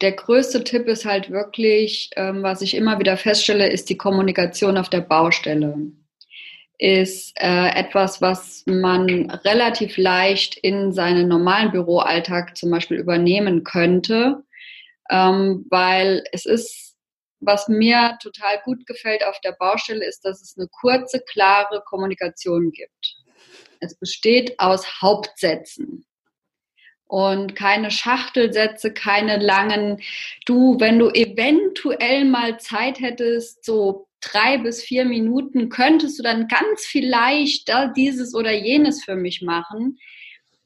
der 0.00 0.12
größte 0.12 0.62
Tipp 0.64 0.86
ist 0.88 1.04
halt 1.04 1.30
wirklich, 1.30 2.10
ähm, 2.16 2.42
was 2.42 2.62
ich 2.62 2.74
immer 2.74 2.98
wieder 2.98 3.16
feststelle, 3.16 3.68
ist 3.68 3.88
die 3.88 3.96
Kommunikation 3.96 4.76
auf 4.76 4.88
der 4.88 5.00
Baustelle. 5.00 5.76
Ist 6.78 7.32
äh, 7.40 7.68
etwas, 7.70 8.20
was 8.20 8.62
man 8.66 9.30
relativ 9.30 9.96
leicht 9.96 10.56
in 10.56 10.92
seinen 10.92 11.26
normalen 11.28 11.72
Büroalltag 11.72 12.56
zum 12.56 12.70
Beispiel 12.70 12.98
übernehmen 12.98 13.64
könnte, 13.64 14.42
ähm, 15.10 15.64
weil 15.70 16.24
es 16.32 16.44
ist 16.44 16.85
was 17.40 17.68
mir 17.68 18.18
total 18.22 18.60
gut 18.64 18.86
gefällt 18.86 19.24
auf 19.24 19.40
der 19.40 19.52
Baustelle 19.52 20.06
ist, 20.06 20.24
dass 20.24 20.42
es 20.42 20.56
eine 20.56 20.68
kurze, 20.68 21.20
klare 21.20 21.82
Kommunikation 21.86 22.70
gibt. 22.72 23.16
Es 23.80 23.94
besteht 23.98 24.58
aus 24.58 25.02
Hauptsätzen 25.02 26.06
und 27.06 27.54
keine 27.54 27.90
Schachtelsätze, 27.90 28.92
keine 28.92 29.38
langen, 29.38 30.00
du, 30.44 30.78
wenn 30.80 30.98
du 30.98 31.10
eventuell 31.10 32.24
mal 32.24 32.58
Zeit 32.58 33.00
hättest, 33.00 33.64
so 33.64 34.08
drei 34.20 34.58
bis 34.58 34.82
vier 34.82 35.04
Minuten, 35.04 35.68
könntest 35.68 36.18
du 36.18 36.22
dann 36.22 36.48
ganz 36.48 36.84
vielleicht 36.84 37.70
dieses 37.96 38.34
oder 38.34 38.52
jenes 38.52 39.04
für 39.04 39.14
mich 39.14 39.42
machen. 39.42 39.98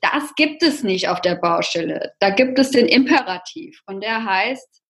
Das 0.01 0.35
gibt 0.35 0.63
es 0.63 0.83
nicht 0.83 1.09
auf 1.09 1.21
der 1.21 1.35
Baustelle. 1.35 2.15
Da 2.21 2.31
gibt 2.31 2.59
es 2.59 2.71
den 2.71 2.87
Imperativ 2.87 3.83
und 3.87 4.03
der 4.03 4.25
heißt, 4.25 4.83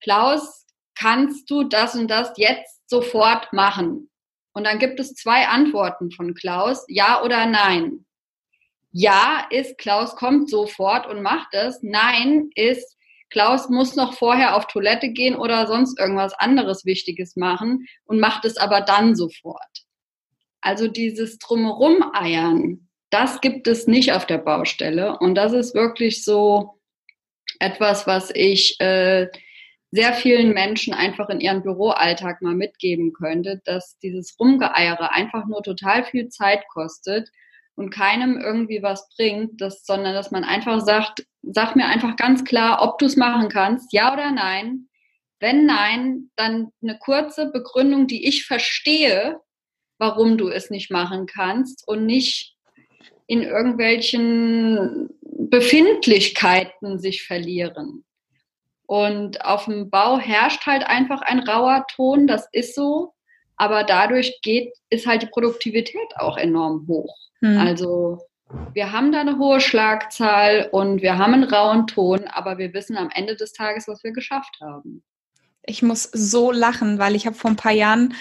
Klaus, 0.00 0.63
kannst 0.94 1.50
du 1.50 1.64
das 1.64 1.94
und 1.94 2.08
das 2.08 2.32
jetzt 2.36 2.88
sofort 2.88 3.52
machen? 3.52 4.10
Und 4.52 4.64
dann 4.64 4.78
gibt 4.78 5.00
es 5.00 5.14
zwei 5.14 5.48
Antworten 5.48 6.10
von 6.10 6.34
Klaus, 6.34 6.84
ja 6.88 7.22
oder 7.22 7.46
nein. 7.46 8.04
Ja 8.92 9.46
ist, 9.50 9.76
Klaus 9.78 10.14
kommt 10.14 10.48
sofort 10.48 11.08
und 11.08 11.22
macht 11.22 11.48
es. 11.52 11.80
Nein 11.82 12.50
ist, 12.54 12.96
Klaus 13.30 13.68
muss 13.68 13.96
noch 13.96 14.14
vorher 14.14 14.56
auf 14.56 14.68
Toilette 14.68 15.08
gehen 15.08 15.34
oder 15.34 15.66
sonst 15.66 15.98
irgendwas 15.98 16.32
anderes 16.34 16.84
Wichtiges 16.84 17.34
machen 17.34 17.86
und 18.04 18.20
macht 18.20 18.44
es 18.44 18.56
aber 18.56 18.80
dann 18.80 19.16
sofort. 19.16 19.84
Also 20.60 20.86
dieses 20.86 21.38
Drumherum 21.38 22.04
eiern, 22.14 22.88
das 23.10 23.40
gibt 23.40 23.66
es 23.66 23.88
nicht 23.88 24.12
auf 24.12 24.26
der 24.26 24.38
Baustelle. 24.38 25.18
Und 25.18 25.34
das 25.34 25.52
ist 25.52 25.74
wirklich 25.74 26.24
so 26.24 26.80
etwas, 27.58 28.06
was 28.06 28.30
ich 28.34 28.80
äh, 28.80 29.28
sehr 29.94 30.12
vielen 30.12 30.52
Menschen 30.52 30.92
einfach 30.92 31.28
in 31.28 31.38
ihren 31.38 31.62
Büroalltag 31.62 32.42
mal 32.42 32.56
mitgeben 32.56 33.12
könnte, 33.12 33.62
dass 33.64 33.96
dieses 34.00 34.34
Rumgeeiere 34.40 35.12
einfach 35.12 35.46
nur 35.46 35.62
total 35.62 36.02
viel 36.04 36.28
Zeit 36.30 36.66
kostet 36.68 37.30
und 37.76 37.90
keinem 37.90 38.36
irgendwie 38.36 38.82
was 38.82 39.08
bringt, 39.14 39.60
dass, 39.60 39.86
sondern 39.86 40.12
dass 40.14 40.32
man 40.32 40.42
einfach 40.42 40.80
sagt, 40.80 41.24
sag 41.42 41.76
mir 41.76 41.86
einfach 41.86 42.16
ganz 42.16 42.44
klar, 42.44 42.82
ob 42.82 42.98
du 42.98 43.06
es 43.06 43.14
machen 43.14 43.48
kannst, 43.48 43.92
ja 43.92 44.12
oder 44.12 44.32
nein. 44.32 44.88
Wenn 45.38 45.64
nein, 45.64 46.30
dann 46.34 46.72
eine 46.82 46.98
kurze 46.98 47.52
Begründung, 47.52 48.08
die 48.08 48.26
ich 48.26 48.46
verstehe, 48.46 49.38
warum 49.98 50.38
du 50.38 50.48
es 50.48 50.70
nicht 50.70 50.90
machen 50.90 51.26
kannst 51.26 51.86
und 51.86 52.04
nicht 52.04 52.56
in 53.28 53.42
irgendwelchen 53.42 55.08
Befindlichkeiten 55.22 56.98
sich 56.98 57.22
verlieren. 57.22 58.04
Und 58.94 59.44
auf 59.44 59.64
dem 59.64 59.90
Bau 59.90 60.20
herrscht 60.20 60.66
halt 60.66 60.86
einfach 60.86 61.20
ein 61.22 61.40
rauer 61.40 61.84
Ton, 61.96 62.28
das 62.28 62.46
ist 62.52 62.76
so. 62.76 63.12
Aber 63.56 63.82
dadurch 63.82 64.38
geht, 64.42 64.72
ist 64.88 65.04
halt 65.04 65.22
die 65.22 65.26
Produktivität 65.26 66.14
auch 66.14 66.36
enorm 66.36 66.86
hoch. 66.86 67.12
Hm. 67.40 67.58
Also 67.58 68.20
wir 68.72 68.92
haben 68.92 69.10
da 69.10 69.22
eine 69.22 69.36
hohe 69.36 69.60
Schlagzahl 69.60 70.68
und 70.70 71.02
wir 71.02 71.18
haben 71.18 71.34
einen 71.34 71.42
rauen 71.42 71.88
Ton, 71.88 72.28
aber 72.28 72.58
wir 72.58 72.72
wissen 72.72 72.96
am 72.96 73.10
Ende 73.12 73.34
des 73.34 73.52
Tages, 73.52 73.88
was 73.88 74.04
wir 74.04 74.12
geschafft 74.12 74.58
haben. 74.60 75.02
Ich 75.66 75.82
muss 75.82 76.04
so 76.04 76.52
lachen, 76.52 77.00
weil 77.00 77.16
ich 77.16 77.26
habe 77.26 77.34
vor 77.34 77.50
ein 77.50 77.56
paar 77.56 77.72
Jahren 77.72 78.14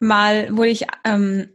mal, 0.00 0.54
wurde 0.54 0.68
ich 0.68 0.86
ähm, 1.04 1.48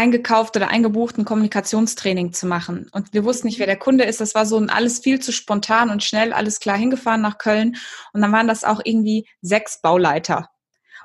eingekauft 0.00 0.56
oder 0.56 0.68
eingebucht, 0.68 1.18
ein 1.18 1.26
Kommunikationstraining 1.26 2.32
zu 2.32 2.46
machen. 2.46 2.88
Und 2.92 3.12
wir 3.12 3.22
wussten 3.24 3.46
nicht, 3.46 3.58
wer 3.58 3.66
der 3.66 3.76
Kunde 3.76 4.04
ist. 4.04 4.18
Das 4.18 4.34
war 4.34 4.46
so 4.46 4.56
ein 4.56 4.70
alles 4.70 5.00
viel 5.00 5.20
zu 5.20 5.30
spontan 5.30 5.90
und 5.90 6.02
schnell, 6.02 6.32
alles 6.32 6.58
klar 6.58 6.78
hingefahren 6.78 7.20
nach 7.20 7.36
Köln. 7.36 7.76
Und 8.14 8.22
dann 8.22 8.32
waren 8.32 8.48
das 8.48 8.64
auch 8.64 8.80
irgendwie 8.82 9.28
sechs 9.42 9.82
Bauleiter. 9.82 10.48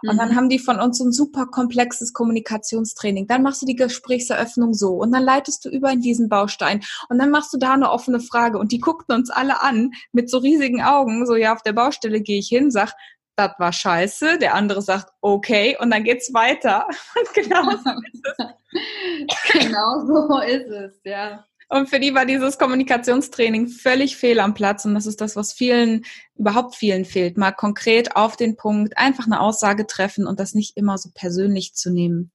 Und 0.03 0.17
dann 0.17 0.31
mhm. 0.31 0.35
haben 0.35 0.49
die 0.49 0.59
von 0.59 0.79
uns 0.79 0.97
so 0.97 1.05
ein 1.05 1.11
super 1.11 1.47
komplexes 1.47 2.13
Kommunikationstraining. 2.13 3.27
Dann 3.27 3.43
machst 3.43 3.61
du 3.61 3.65
die 3.65 3.75
Gesprächseröffnung 3.75 4.73
so 4.73 4.93
und 4.93 5.11
dann 5.11 5.23
leitest 5.23 5.65
du 5.65 5.69
über 5.69 5.91
in 5.91 6.01
diesen 6.01 6.29
Baustein 6.29 6.81
und 7.09 7.17
dann 7.17 7.31
machst 7.31 7.53
du 7.53 7.57
da 7.57 7.73
eine 7.73 7.91
offene 7.91 8.19
Frage 8.19 8.57
und 8.59 8.71
die 8.71 8.79
guckten 8.79 9.15
uns 9.15 9.29
alle 9.29 9.61
an 9.61 9.91
mit 10.11 10.29
so 10.29 10.37
riesigen 10.37 10.81
Augen. 10.81 11.25
So, 11.25 11.35
ja, 11.35 11.53
auf 11.53 11.63
der 11.63 11.73
Baustelle 11.73 12.21
gehe 12.21 12.39
ich 12.39 12.47
hin, 12.47 12.71
sag, 12.71 12.93
das 13.35 13.51
war 13.57 13.73
scheiße. 13.73 14.37
Der 14.39 14.53
andere 14.53 14.81
sagt, 14.81 15.11
okay, 15.21 15.77
und 15.79 15.91
dann 15.91 16.03
geht's 16.03 16.33
weiter. 16.33 16.87
Und 17.15 17.33
genau 17.33 17.71
so 17.71 17.91
ist 18.13 18.25
es. 18.25 19.67
genau 19.67 20.05
so 20.05 20.39
ist 20.41 20.67
es, 20.67 20.99
ja. 21.03 21.45
Und 21.67 21.89
für 21.89 21.99
die 21.99 22.13
war 22.13 22.25
dieses 22.25 22.59
Kommunikationstraining 22.59 23.67
völlig 23.67 24.17
fehl 24.17 24.39
am 24.39 24.53
Platz. 24.53 24.85
Und 24.85 24.93
das 24.93 25.07
ist 25.07 25.19
das, 25.19 25.35
was 25.35 25.51
vielen, 25.51 26.05
überhaupt 26.35 26.75
vielen 26.75 27.05
fehlt. 27.05 27.37
Mal 27.37 27.51
konkret 27.51 28.15
auf 28.15 28.35
den 28.37 28.55
Punkt, 28.55 28.97
einfach 28.97 29.25
eine 29.25 29.39
Aussage 29.39 29.87
treffen 29.87 30.27
und 30.27 30.39
das 30.39 30.53
nicht 30.53 30.77
immer 30.77 30.97
so 30.97 31.09
persönlich 31.13 31.73
zu 31.73 31.91
nehmen. 31.91 32.31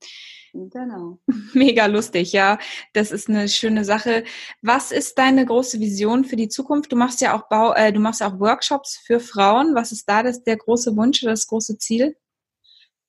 Genau. 0.52 1.18
Mega 1.54 1.86
lustig, 1.86 2.32
ja. 2.32 2.58
Das 2.92 3.12
ist 3.12 3.28
eine 3.28 3.48
schöne 3.48 3.84
Sache. 3.84 4.24
Was 4.62 4.90
ist 4.90 5.18
deine 5.18 5.46
große 5.46 5.78
Vision 5.80 6.24
für 6.24 6.36
die 6.36 6.48
Zukunft? 6.48 6.90
Du 6.92 6.96
machst 6.96 7.20
ja 7.20 7.36
auch 7.36 7.48
Bau, 7.48 7.72
äh, 7.74 7.92
du 7.92 8.00
machst 8.00 8.22
auch 8.22 8.40
Workshops 8.40 8.96
für 8.96 9.20
Frauen. 9.20 9.74
Was 9.74 9.92
ist 9.92 10.08
da 10.08 10.22
das, 10.22 10.42
der 10.42 10.56
große 10.56 10.96
Wunsch 10.96 11.22
oder 11.22 11.32
das 11.32 11.46
große 11.46 11.78
Ziel? 11.78 12.16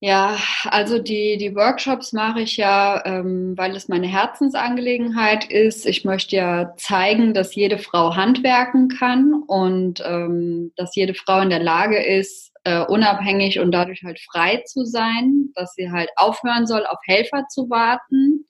Ja, 0.04 0.36
also 0.66 0.98
die, 0.98 1.38
die 1.38 1.56
Workshops 1.56 2.12
mache 2.12 2.42
ich 2.42 2.58
ja, 2.58 3.06
ähm, 3.06 3.54
weil 3.56 3.76
es 3.76 3.88
meine 3.88 4.08
Herzensangelegenheit 4.08 5.46
ist. 5.52 5.86
Ich 5.86 6.04
möchte 6.06 6.36
ja 6.38 6.74
zeigen, 6.76 7.36
dass 7.36 7.54
jede 7.54 7.78
Frau 7.78 8.16
handwerken 8.16 8.88
kann 8.88 9.44
und 9.46 10.02
ähm, 10.04 10.72
dass 10.76 10.96
jede 10.96 11.14
Frau 11.14 11.40
in 11.42 11.52
der 11.52 11.62
Lage 11.62 12.04
ist, 12.04 12.52
äh, 12.64 12.84
unabhängig 12.84 13.60
und 13.60 13.72
dadurch 13.72 14.02
halt 14.04 14.20
frei 14.20 14.64
zu 14.66 14.86
sein, 14.86 15.50
dass 15.54 15.76
sie 15.76 15.92
halt 15.92 16.10
aufhören 16.16 16.66
soll, 16.66 16.84
auf 16.88 16.98
Helfer 17.06 17.46
zu 17.48 17.70
warten 17.70 18.48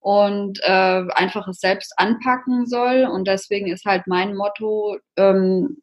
und 0.00 0.58
äh, 0.64 1.04
einfach 1.14 1.46
es 1.46 1.60
selbst 1.60 1.92
anpacken 1.96 2.66
soll. 2.66 3.04
Und 3.04 3.28
deswegen 3.28 3.68
ist 3.68 3.84
halt 3.84 4.08
mein 4.08 4.34
Motto, 4.34 4.98
ähm, 5.16 5.78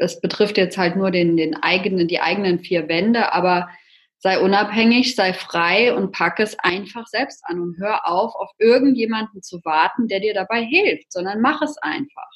es 0.00 0.20
betrifft 0.20 0.56
jetzt 0.56 0.78
halt 0.78 0.96
nur 0.96 1.10
den, 1.10 1.36
den 1.36 1.54
eigenen, 1.54 2.08
die 2.08 2.20
eigenen 2.20 2.58
vier 2.58 2.88
Wände, 2.88 3.32
aber 3.32 3.68
sei 4.18 4.38
unabhängig, 4.38 5.14
sei 5.14 5.32
frei 5.32 5.94
und 5.94 6.12
pack 6.12 6.40
es 6.40 6.58
einfach 6.58 7.06
selbst 7.06 7.42
an 7.44 7.60
und 7.60 7.78
hör 7.78 8.06
auf, 8.06 8.34
auf 8.34 8.50
irgendjemanden 8.58 9.42
zu 9.42 9.60
warten, 9.64 10.08
der 10.08 10.20
dir 10.20 10.34
dabei 10.34 10.62
hilft, 10.62 11.12
sondern 11.12 11.40
mach 11.40 11.62
es 11.62 11.76
einfach. 11.78 12.28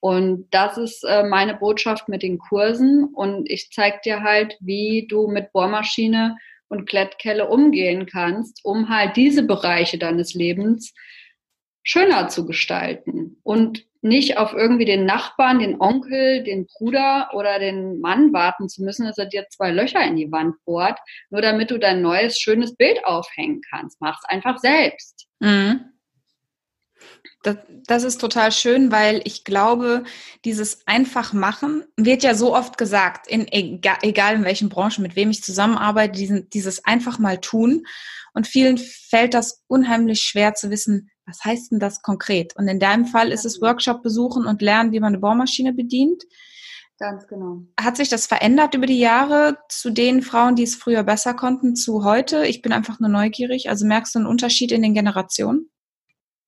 Und 0.00 0.48
das 0.50 0.78
ist 0.78 1.04
äh, 1.04 1.22
meine 1.22 1.54
Botschaft 1.54 2.08
mit 2.08 2.22
den 2.22 2.38
Kursen. 2.38 3.04
Und 3.04 3.48
ich 3.48 3.70
zeige 3.70 4.00
dir 4.04 4.22
halt, 4.22 4.56
wie 4.60 5.06
du 5.08 5.28
mit 5.28 5.52
Bohrmaschine 5.52 6.36
und 6.68 6.86
Klettkelle 6.86 7.48
umgehen 7.48 8.06
kannst, 8.06 8.60
um 8.64 8.88
halt 8.88 9.16
diese 9.16 9.44
Bereiche 9.44 9.98
deines 9.98 10.34
Lebens 10.34 10.92
schöner 11.82 12.28
zu 12.28 12.46
gestalten 12.46 13.38
und 13.42 13.84
nicht 14.02 14.36
auf 14.36 14.52
irgendwie 14.52 14.84
den 14.84 15.06
Nachbarn, 15.06 15.60
den 15.60 15.80
Onkel, 15.80 16.42
den 16.42 16.66
Bruder 16.66 17.30
oder 17.34 17.60
den 17.60 18.00
Mann 18.00 18.32
warten 18.32 18.68
zu 18.68 18.82
müssen, 18.82 19.06
dass 19.06 19.16
er 19.16 19.26
dir 19.26 19.46
zwei 19.48 19.70
Löcher 19.70 20.04
in 20.04 20.16
die 20.16 20.30
Wand 20.32 20.56
bohrt, 20.64 20.98
nur 21.30 21.40
damit 21.40 21.70
du 21.70 21.78
dein 21.78 22.02
neues, 22.02 22.38
schönes 22.38 22.74
Bild 22.74 23.04
aufhängen 23.04 23.60
kannst. 23.70 24.00
Mach's 24.00 24.24
einfach 24.24 24.58
selbst. 24.58 25.28
Mhm. 25.38 25.92
Das, 27.44 27.56
das, 27.86 28.04
ist 28.04 28.20
total 28.20 28.52
schön, 28.52 28.92
weil 28.92 29.20
ich 29.24 29.42
glaube, 29.42 30.04
dieses 30.44 30.86
einfach 30.86 31.32
machen 31.32 31.84
wird 31.96 32.22
ja 32.22 32.34
so 32.34 32.54
oft 32.54 32.78
gesagt, 32.78 33.26
in, 33.26 33.48
egal, 33.50 33.98
egal 34.02 34.36
in 34.36 34.44
welchen 34.44 34.68
Branchen, 34.68 35.02
mit 35.02 35.16
wem 35.16 35.30
ich 35.30 35.42
zusammenarbeite, 35.42 36.12
diesen, 36.12 36.48
dieses 36.50 36.84
einfach 36.84 37.18
mal 37.18 37.40
tun. 37.40 37.84
Und 38.32 38.46
vielen 38.46 38.78
fällt 38.78 39.34
das 39.34 39.64
unheimlich 39.66 40.20
schwer 40.20 40.54
zu 40.54 40.70
wissen, 40.70 41.10
was 41.26 41.44
heißt 41.44 41.72
denn 41.72 41.78
das 41.78 42.02
konkret? 42.02 42.56
Und 42.56 42.68
in 42.68 42.80
deinem 42.80 43.06
Fall 43.06 43.30
ist 43.30 43.44
es 43.44 43.60
Workshop 43.60 44.02
besuchen 44.02 44.46
und 44.46 44.62
lernen, 44.62 44.92
wie 44.92 45.00
man 45.00 45.12
eine 45.12 45.20
Bohrmaschine 45.20 45.72
bedient. 45.72 46.24
Ganz 46.98 47.26
genau. 47.26 47.62
Hat 47.80 47.96
sich 47.96 48.08
das 48.08 48.26
verändert 48.26 48.74
über 48.74 48.86
die 48.86 48.98
Jahre 48.98 49.58
zu 49.68 49.90
den 49.90 50.22
Frauen, 50.22 50.54
die 50.54 50.62
es 50.62 50.76
früher 50.76 51.02
besser 51.02 51.34
konnten, 51.34 51.74
zu 51.74 52.04
heute? 52.04 52.46
Ich 52.46 52.62
bin 52.62 52.72
einfach 52.72 53.00
nur 53.00 53.08
neugierig. 53.08 53.68
Also 53.68 53.86
merkst 53.86 54.14
du 54.14 54.20
einen 54.20 54.28
Unterschied 54.28 54.72
in 54.72 54.82
den 54.82 54.94
Generationen? 54.94 55.70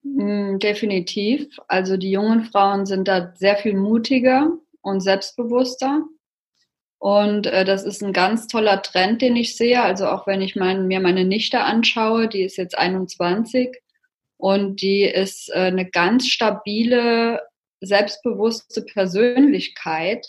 Mm, 0.03 0.59
definitiv. 0.59 1.57
Also 1.67 1.97
die 1.97 2.11
jungen 2.11 2.45
Frauen 2.45 2.85
sind 2.85 3.07
da 3.07 3.33
sehr 3.35 3.57
viel 3.57 3.75
mutiger 3.75 4.51
und 4.81 5.01
selbstbewusster. 5.01 6.03
Und 6.99 7.47
äh, 7.47 7.65
das 7.65 7.83
ist 7.83 8.01
ein 8.01 8.13
ganz 8.13 8.47
toller 8.47 8.81
Trend, 8.81 9.21
den 9.21 9.35
ich 9.35 9.57
sehe. 9.57 9.81
Also 9.81 10.07
auch 10.07 10.27
wenn 10.27 10.41
ich 10.41 10.55
mein, 10.55 10.87
mir 10.87 10.99
meine 10.99 11.25
Nichte 11.25 11.61
anschaue, 11.61 12.27
die 12.27 12.43
ist 12.43 12.57
jetzt 12.57 12.77
21, 12.77 13.75
und 14.37 14.81
die 14.81 15.03
ist 15.03 15.49
äh, 15.49 15.59
eine 15.59 15.89
ganz 15.89 16.27
stabile, 16.27 17.41
selbstbewusste 17.81 18.83
Persönlichkeit. 18.83 20.25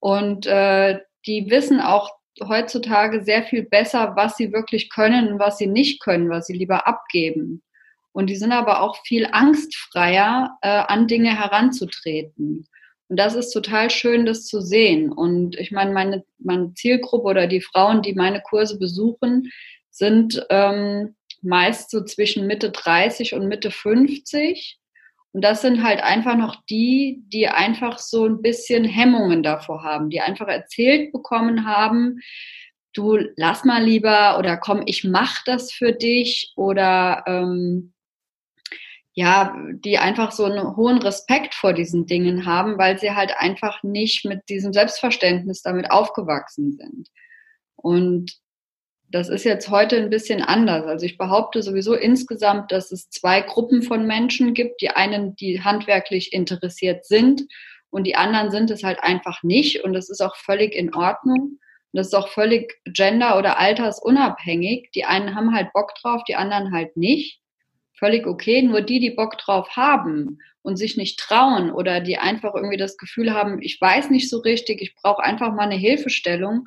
Und 0.00 0.46
äh, 0.46 1.00
die 1.26 1.50
wissen 1.50 1.80
auch 1.80 2.10
heutzutage 2.42 3.22
sehr 3.22 3.44
viel 3.44 3.62
besser, 3.62 4.14
was 4.16 4.36
sie 4.36 4.52
wirklich 4.52 4.90
können 4.90 5.32
und 5.32 5.38
was 5.38 5.58
sie 5.58 5.66
nicht 5.66 6.02
können, 6.02 6.30
was 6.30 6.46
sie 6.46 6.54
lieber 6.54 6.86
abgeben. 6.86 7.62
Und 8.12 8.28
die 8.28 8.36
sind 8.36 8.52
aber 8.52 8.80
auch 8.80 8.96
viel 9.04 9.26
angstfreier, 9.30 10.56
äh, 10.62 10.68
an 10.68 11.06
Dinge 11.06 11.36
heranzutreten. 11.36 12.66
Und 13.08 13.16
das 13.18 13.34
ist 13.34 13.50
total 13.50 13.90
schön, 13.90 14.24
das 14.24 14.46
zu 14.46 14.60
sehen. 14.60 15.12
Und 15.12 15.58
ich 15.58 15.72
meine, 15.72 15.92
meine, 15.92 16.24
meine 16.38 16.72
Zielgruppe 16.74 17.28
oder 17.28 17.46
die 17.46 17.60
Frauen, 17.60 18.02
die 18.02 18.14
meine 18.14 18.40
Kurse 18.40 18.78
besuchen, 18.78 19.50
sind 19.90 20.44
ähm, 20.50 21.14
meist 21.44 21.90
so 21.90 22.04
zwischen 22.04 22.46
Mitte 22.46 22.70
30 22.70 23.34
und 23.34 23.48
Mitte 23.48 23.70
50. 23.70 24.78
Und 25.32 25.42
das 25.42 25.62
sind 25.62 25.82
halt 25.82 26.02
einfach 26.02 26.36
noch 26.36 26.62
die, 26.70 27.22
die 27.26 27.48
einfach 27.48 27.98
so 27.98 28.24
ein 28.24 28.40
bisschen 28.40 28.84
Hemmungen 28.84 29.42
davor 29.42 29.82
haben, 29.82 30.10
die 30.10 30.20
einfach 30.20 30.46
erzählt 30.48 31.12
bekommen 31.12 31.66
haben, 31.66 32.20
du 32.94 33.18
lass 33.36 33.64
mal 33.64 33.82
lieber 33.82 34.38
oder 34.38 34.56
komm, 34.56 34.82
ich 34.86 35.04
mach 35.04 35.42
das 35.44 35.72
für 35.72 35.92
dich 35.92 36.52
oder 36.56 37.24
ähm, 37.26 37.92
ja, 39.12 39.56
die 39.72 39.98
einfach 39.98 40.32
so 40.32 40.44
einen 40.44 40.76
hohen 40.76 40.98
Respekt 40.98 41.54
vor 41.54 41.72
diesen 41.72 42.06
Dingen 42.06 42.46
haben, 42.46 42.78
weil 42.78 42.98
sie 42.98 43.12
halt 43.12 43.32
einfach 43.36 43.82
nicht 43.84 44.24
mit 44.24 44.48
diesem 44.48 44.72
Selbstverständnis 44.72 45.62
damit 45.62 45.90
aufgewachsen 45.90 46.72
sind. 46.72 47.08
Und 47.76 48.32
das 49.14 49.28
ist 49.28 49.44
jetzt 49.44 49.70
heute 49.70 49.96
ein 49.96 50.10
bisschen 50.10 50.42
anders. 50.42 50.86
Also 50.86 51.06
ich 51.06 51.16
behaupte 51.16 51.62
sowieso 51.62 51.94
insgesamt, 51.94 52.72
dass 52.72 52.90
es 52.90 53.10
zwei 53.10 53.42
Gruppen 53.42 53.84
von 53.84 54.08
Menschen 54.08 54.54
gibt. 54.54 54.80
Die 54.80 54.90
einen, 54.90 55.36
die 55.36 55.62
handwerklich 55.62 56.32
interessiert 56.32 57.04
sind 57.04 57.44
und 57.90 58.08
die 58.08 58.16
anderen 58.16 58.50
sind 58.50 58.72
es 58.72 58.82
halt 58.82 58.98
einfach 59.04 59.44
nicht. 59.44 59.84
Und 59.84 59.92
das 59.92 60.10
ist 60.10 60.20
auch 60.20 60.34
völlig 60.34 60.74
in 60.74 60.92
Ordnung. 60.94 61.38
Und 61.38 61.60
das 61.92 62.08
ist 62.08 62.14
auch 62.14 62.26
völlig 62.26 62.74
gender- 62.86 63.38
oder 63.38 63.60
altersunabhängig. 63.60 64.90
Die 64.96 65.04
einen 65.04 65.36
haben 65.36 65.54
halt 65.54 65.72
Bock 65.72 65.94
drauf, 66.02 66.24
die 66.24 66.34
anderen 66.34 66.72
halt 66.72 66.96
nicht 66.96 67.40
völlig 67.96 68.26
okay. 68.26 68.62
Nur 68.62 68.80
die, 68.80 68.98
die 68.98 69.12
Bock 69.12 69.38
drauf 69.38 69.76
haben 69.76 70.38
und 70.62 70.76
sich 70.76 70.96
nicht 70.96 71.20
trauen 71.20 71.70
oder 71.70 72.00
die 72.00 72.18
einfach 72.18 72.56
irgendwie 72.56 72.76
das 72.76 72.96
Gefühl 72.96 73.32
haben, 73.32 73.62
ich 73.62 73.80
weiß 73.80 74.10
nicht 74.10 74.28
so 74.28 74.38
richtig, 74.38 74.82
ich 74.82 74.96
brauche 74.96 75.22
einfach 75.22 75.54
mal 75.54 75.62
eine 75.62 75.76
Hilfestellung, 75.76 76.64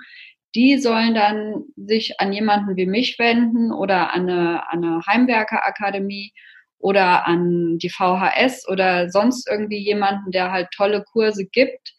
die 0.58 0.80
sollen 0.80 1.13
dann 1.13 1.65
sich 1.76 2.20
an 2.20 2.34
jemanden 2.34 2.76
wie 2.76 2.88
mich 2.88 3.20
wenden 3.20 3.72
oder 3.72 4.12
an 4.12 4.28
eine, 4.28 4.67
an 4.72 4.84
eine 4.84 5.02
Heimwerkerakademie 5.06 6.34
oder 6.80 7.28
an 7.28 7.78
die 7.78 7.91
VHS 7.91 8.67
oder 8.67 9.12
sonst 9.12 9.48
irgendwie 9.48 9.78
jemanden, 9.78 10.32
der 10.32 10.52
halt 10.52 10.70
tolle 10.76 11.04
Kurse 11.04 11.46
gibt, 11.46 11.93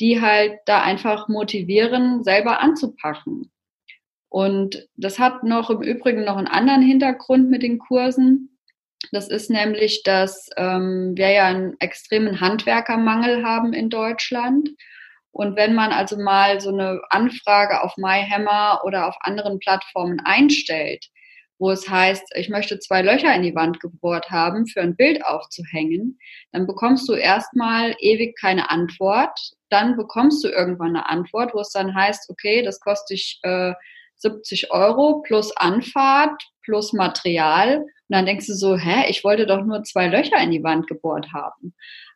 die 0.00 0.20
halt 0.20 0.52
da 0.66 0.82
einfach 0.82 1.28
motivieren, 1.28 2.22
selber 2.22 2.60
anzupacken. 2.60 3.50
Und 4.28 4.86
das 4.96 5.18
hat 5.18 5.42
noch 5.42 5.70
im 5.70 5.80
Übrigen 5.80 6.24
noch 6.24 6.36
einen 6.36 6.46
anderen 6.46 6.82
Hintergrund 6.82 7.48
mit 7.48 7.62
den 7.62 7.78
Kursen. 7.78 8.58
Das 9.12 9.28
ist 9.28 9.48
nämlich, 9.48 10.02
dass 10.02 10.50
ähm, 10.58 11.12
wir 11.16 11.30
ja 11.30 11.46
einen 11.46 11.80
extremen 11.80 12.42
Handwerkermangel 12.42 13.46
haben 13.46 13.72
in 13.72 13.88
Deutschland. 13.88 14.68
Und 15.34 15.56
wenn 15.56 15.74
man 15.74 15.90
also 15.90 16.16
mal 16.16 16.60
so 16.60 16.70
eine 16.70 17.00
Anfrage 17.10 17.82
auf 17.82 17.96
MyHammer 17.96 18.82
oder 18.84 19.08
auf 19.08 19.16
anderen 19.20 19.58
Plattformen 19.58 20.20
einstellt, 20.24 21.06
wo 21.58 21.72
es 21.72 21.88
heißt, 21.88 22.22
ich 22.36 22.48
möchte 22.48 22.78
zwei 22.78 23.02
Löcher 23.02 23.34
in 23.34 23.42
die 23.42 23.54
Wand 23.54 23.80
gebohrt 23.80 24.30
haben, 24.30 24.68
für 24.68 24.80
ein 24.80 24.94
Bild 24.94 25.24
aufzuhängen, 25.24 26.20
dann 26.52 26.68
bekommst 26.68 27.08
du 27.08 27.14
erstmal 27.14 27.96
ewig 27.98 28.38
keine 28.40 28.70
Antwort. 28.70 29.36
Dann 29.70 29.96
bekommst 29.96 30.44
du 30.44 30.48
irgendwann 30.48 30.94
eine 30.94 31.08
Antwort, 31.08 31.52
wo 31.52 31.60
es 31.60 31.70
dann 31.70 31.96
heißt, 31.96 32.30
okay, 32.30 32.62
das 32.62 32.78
kostet 32.78 33.16
dich 33.16 33.40
äh, 33.42 33.74
70 34.16 34.70
Euro 34.70 35.20
plus 35.22 35.56
Anfahrt 35.56 36.40
plus 36.62 36.92
Material. 36.92 37.78
Und 37.78 37.88
dann 38.08 38.26
denkst 38.26 38.46
du 38.46 38.54
so, 38.54 38.76
hä, 38.76 39.10
ich 39.10 39.24
wollte 39.24 39.46
doch 39.46 39.64
nur 39.64 39.82
zwei 39.82 40.06
Löcher 40.06 40.38
in 40.38 40.52
die 40.52 40.62
Wand 40.62 40.86
gebohrt 40.86 41.32
haben. 41.32 41.74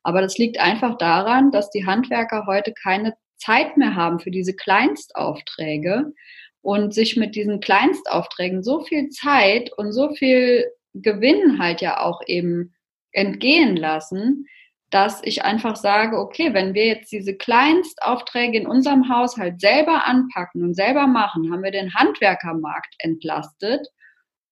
Aber 0.08 0.22
das 0.22 0.38
liegt 0.38 0.58
einfach 0.58 0.96
daran, 0.96 1.50
dass 1.50 1.68
die 1.68 1.84
Handwerker 1.84 2.46
heute 2.46 2.72
keine 2.72 3.12
Zeit 3.36 3.76
mehr 3.76 3.94
haben 3.94 4.20
für 4.20 4.30
diese 4.30 4.56
Kleinstaufträge 4.56 6.14
und 6.62 6.94
sich 6.94 7.18
mit 7.18 7.34
diesen 7.34 7.60
Kleinstaufträgen 7.60 8.62
so 8.62 8.80
viel 8.80 9.10
Zeit 9.10 9.70
und 9.76 9.92
so 9.92 10.14
viel 10.14 10.64
Gewinn 10.94 11.58
halt 11.58 11.82
ja 11.82 12.00
auch 12.00 12.22
eben 12.26 12.74
entgehen 13.12 13.76
lassen, 13.76 14.46
dass 14.88 15.22
ich 15.24 15.44
einfach 15.44 15.76
sage, 15.76 16.16
okay, 16.16 16.54
wenn 16.54 16.72
wir 16.72 16.86
jetzt 16.86 17.12
diese 17.12 17.36
Kleinstaufträge 17.36 18.56
in 18.56 18.66
unserem 18.66 19.10
Haushalt 19.10 19.60
selber 19.60 20.06
anpacken 20.06 20.62
und 20.62 20.72
selber 20.72 21.06
machen, 21.06 21.52
haben 21.52 21.62
wir 21.62 21.70
den 21.70 21.92
Handwerkermarkt 21.92 22.94
entlastet 23.00 23.86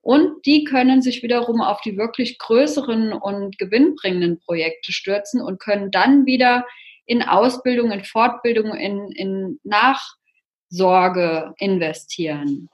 und 0.07 0.47
die 0.47 0.63
können 0.63 1.03
sich 1.03 1.25
wiederum 1.25 1.61
auf 1.61 1.81
die 1.81 1.97
wirklich 1.97 2.39
größeren 2.39 3.13
und 3.13 3.59
gewinnbringenden 3.59 4.39
Projekte 4.39 4.93
stürzen 4.93 5.43
und 5.43 5.59
können 5.59 5.91
dann 5.91 6.27
wieder 6.27 6.65
in 7.07 7.25
Ausbildung, 7.25 7.91
in 7.91 8.05
Fortbildung, 8.05 8.73
in, 8.73 9.11
in 9.11 9.59
Nachsorge 9.65 11.55
investieren. 11.59 12.69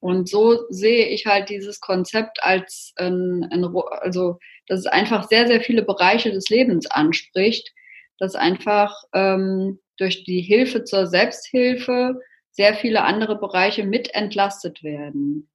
Und 0.00 0.26
so 0.26 0.60
sehe 0.70 1.08
ich 1.08 1.26
halt 1.26 1.50
dieses 1.50 1.80
Konzept 1.80 2.42
als 2.42 2.94
ein, 2.96 3.46
ein, 3.52 3.62
also 4.00 4.38
dass 4.66 4.80
es 4.80 4.86
einfach 4.86 5.28
sehr, 5.28 5.46
sehr 5.46 5.60
viele 5.60 5.82
Bereiche 5.82 6.32
des 6.32 6.48
Lebens 6.48 6.86
anspricht, 6.90 7.70
dass 8.18 8.34
einfach 8.34 8.94
ähm, 9.12 9.78
durch 9.98 10.24
die 10.24 10.40
Hilfe 10.40 10.84
zur 10.84 11.06
Selbsthilfe 11.06 12.18
sehr 12.50 12.72
viele 12.72 13.02
andere 13.02 13.36
Bereiche 13.38 13.84
mit 13.84 14.14
entlastet 14.14 14.82
werden. 14.82 15.50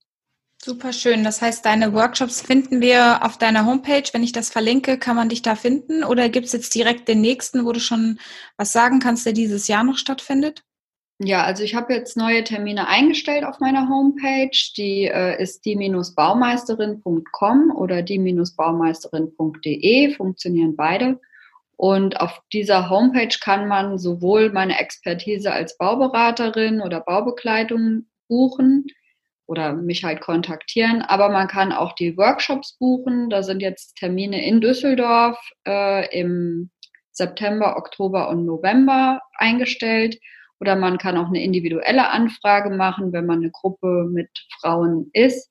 Super 0.62 0.92
schön. 0.92 1.24
Das 1.24 1.42
heißt, 1.42 1.66
deine 1.66 1.94
Workshops 1.94 2.42
finden 2.42 2.82
wir 2.82 3.24
auf 3.24 3.38
deiner 3.38 3.66
Homepage. 3.66 4.04
Wenn 4.12 4.24
ich 4.24 4.34
das 4.34 4.50
verlinke, 4.50 4.98
kann 4.98 5.16
man 5.16 5.30
dich 5.30 5.42
da 5.42 5.56
finden? 5.56 6.04
Oder 6.04 6.28
gibt 6.28 6.48
es 6.48 6.52
jetzt 6.52 6.76
direkt 6.76 7.08
den 7.08 7.22
nächsten, 7.22 7.66
wo 7.66 7.72
du 7.72 7.80
schon 7.80 8.20
was 8.58 8.74
sagen 8.74 9.00
kannst, 9.00 9.26
der 9.26 9.32
dieses 9.32 9.70
Jahr 9.70 9.86
noch 9.86 9.98
stattfindet? 9.98 10.66
Ja, 11.22 11.44
also 11.44 11.64
ich 11.64 11.76
habe 11.76 11.94
jetzt 11.94 12.18
neue 12.18 12.44
Termine 12.44 12.90
eingestellt 12.90 13.46
auf 13.46 13.62
meiner 13.62 13.88
Homepage. 13.88 14.52
Die 14.76 15.06
äh, 15.06 15.42
ist 15.42 15.66
die-baumeisterin.com 15.66 17.72
oder 17.76 18.02
die-baumeisterin.de, 18.02 20.14
funktionieren 20.14 20.76
beide. 20.76 21.22
Und 21.78 22.20
auf 22.20 22.42
dieser 22.52 22.90
Homepage 22.90 23.38
kann 23.40 23.70
man 23.70 23.98
sowohl 23.98 24.52
meine 24.52 24.78
Expertise 24.78 25.54
als 25.54 25.78
Bauberaterin 25.78 26.82
oder 26.82 27.00
Baubegleitung 27.00 28.08
buchen 28.28 28.88
oder 29.50 29.74
mich 29.74 30.04
halt 30.04 30.22
kontaktieren, 30.22 31.02
aber 31.02 31.30
man 31.30 31.48
kann 31.48 31.72
auch 31.72 31.94
die 31.94 32.16
Workshops 32.16 32.78
buchen. 32.78 33.32
Da 33.32 33.42
sind 33.42 33.62
jetzt 33.62 33.96
Termine 33.96 34.46
in 34.46 34.62
Düsseldorf 34.62 35.40
äh, 35.68 36.08
im 36.16 36.70
September, 37.12 37.76
Oktober 37.76 38.30
und 38.30 38.46
November 38.46 39.22
eingestellt. 39.34 40.20
Oder 40.60 40.76
man 40.76 41.00
kann 41.00 41.18
auch 41.18 41.30
eine 41.30 41.44
individuelle 41.44 42.12
Anfrage 42.12 42.70
machen, 42.70 43.12
wenn 43.12 43.26
man 43.26 43.40
eine 43.40 43.50
Gruppe 43.50 44.08
mit 44.12 44.30
Frauen 44.60 45.10
ist, 45.14 45.50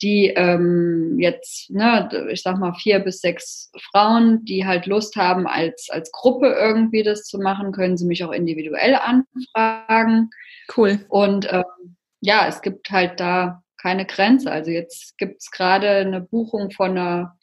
die 0.00 0.28
ähm, 0.28 1.18
jetzt, 1.18 1.70
ne, 1.70 2.08
ich 2.30 2.40
sag 2.40 2.58
mal, 2.58 2.72
vier 2.72 3.00
bis 3.00 3.20
sechs 3.20 3.70
Frauen, 3.90 4.42
die 4.46 4.64
halt 4.64 4.86
Lust 4.86 5.16
haben, 5.16 5.46
als, 5.46 5.88
als 5.90 6.10
Gruppe 6.12 6.56
irgendwie 6.58 7.02
das 7.02 7.24
zu 7.24 7.38
machen, 7.38 7.72
können 7.72 7.98
sie 7.98 8.06
mich 8.06 8.24
auch 8.24 8.32
individuell 8.32 8.94
anfragen. 8.94 10.30
Cool. 10.74 11.04
Und 11.08 11.46
ähm, 11.52 11.96
ja, 12.24 12.46
es 12.46 12.62
gibt 12.62 12.90
halt 12.90 13.20
da 13.20 13.62
keine 13.80 14.06
Grenze. 14.06 14.50
Also 14.50 14.70
jetzt 14.70 15.18
gibt 15.18 15.42
es 15.42 15.50
gerade 15.50 15.88
eine 15.90 16.20
Buchung 16.20 16.70
von 16.70 16.92
einer 16.92 17.38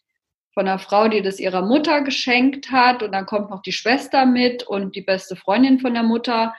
von 0.54 0.68
einer 0.68 0.80
Frau, 0.80 1.08
die 1.08 1.22
das 1.22 1.40
ihrer 1.40 1.62
Mutter 1.62 2.02
geschenkt 2.02 2.72
hat 2.72 3.04
und 3.04 3.14
dann 3.14 3.26
kommt 3.26 3.50
noch 3.52 3.62
die 3.62 3.72
Schwester 3.72 4.26
mit 4.26 4.64
und 4.64 4.98
die 4.98 5.02
beste 5.02 5.38
Freundin 5.38 5.80
von 5.80 5.94
der 5.94 6.04
Mutter 6.04 6.54